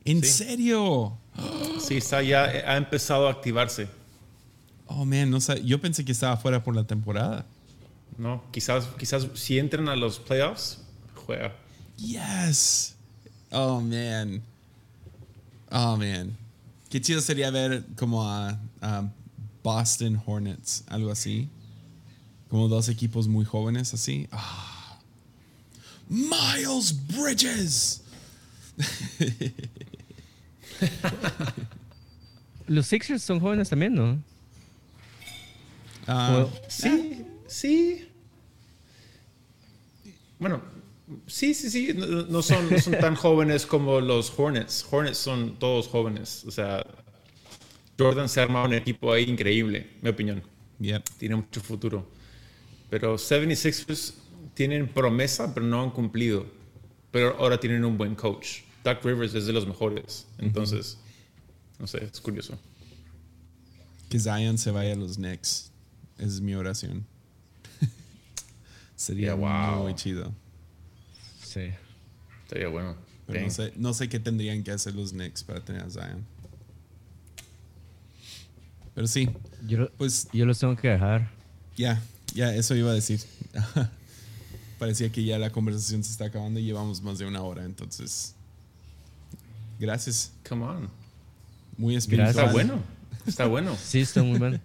[0.03, 1.17] ¿En serio?
[1.79, 3.87] Sí, está ya ha empezado a activarse.
[4.87, 7.45] Oh, man, no yo pensé que estaba fuera por la temporada.
[8.17, 10.79] No, quizás, quizás si entran a los playoffs,
[11.25, 11.53] juega.
[11.97, 12.95] Yes.
[13.51, 14.41] Oh, man.
[15.71, 16.37] Oh, man.
[16.89, 18.57] Qué chido sería ver como a,
[19.63, 21.49] Boston Hornets, algo así.
[22.49, 24.27] Como dos equipos muy jóvenes así.
[24.31, 24.99] Ah.
[26.07, 28.01] Miles Bridges.
[32.67, 34.21] Los Sixers son jóvenes también, ¿no?
[36.07, 38.09] Ah, sí, sí.
[40.39, 40.61] Bueno,
[41.27, 41.93] sí, sí, sí.
[41.93, 44.85] No, son, no son tan jóvenes como los Hornets.
[44.89, 46.43] Hornets son todos jóvenes.
[46.45, 46.85] O sea,
[47.97, 50.43] Jordan se arma un equipo ahí increíble, mi opinión.
[51.17, 52.09] Tiene mucho futuro.
[52.89, 54.13] Pero 76ers
[54.53, 56.45] tienen promesa, pero no han cumplido.
[57.11, 58.61] Pero ahora tienen un buen coach.
[58.83, 60.27] Doug Rivers es de los mejores.
[60.37, 60.97] Entonces,
[61.79, 62.57] no sé, es curioso.
[64.09, 65.71] Que Zion se vaya a los Knicks.
[66.17, 67.05] Es mi oración.
[68.95, 70.33] Sería muy chido.
[71.41, 71.71] Sí.
[72.49, 72.95] Sería bueno.
[73.27, 76.25] no sé, no sé qué tendrían que hacer los Knicks para tener a Zion.
[78.93, 79.29] Pero sí.
[79.67, 81.29] Yo, pues, yo los tengo que dejar.
[81.75, 82.01] Ya,
[82.33, 83.19] ya, eso iba a decir.
[84.79, 88.35] Parecía que ya la conversación se está acabando y llevamos más de una hora, entonces
[89.79, 90.31] Gracias.
[90.47, 90.89] Come on.
[91.77, 92.29] Muy espiritual.
[92.29, 92.83] Está bueno.
[93.25, 93.77] Está bueno.
[93.81, 94.59] Sí, está muy bueno.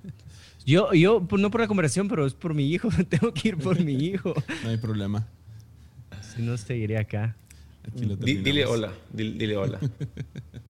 [0.70, 2.88] Yo, yo, pues, no por la conversación, pero es por mi hijo.
[3.08, 4.34] Tengo que ir por mi hijo.
[4.62, 5.26] No hay problema.
[6.22, 7.34] Si no, seguiré acá.
[7.92, 8.92] dile hola.
[9.12, 9.80] dile hola.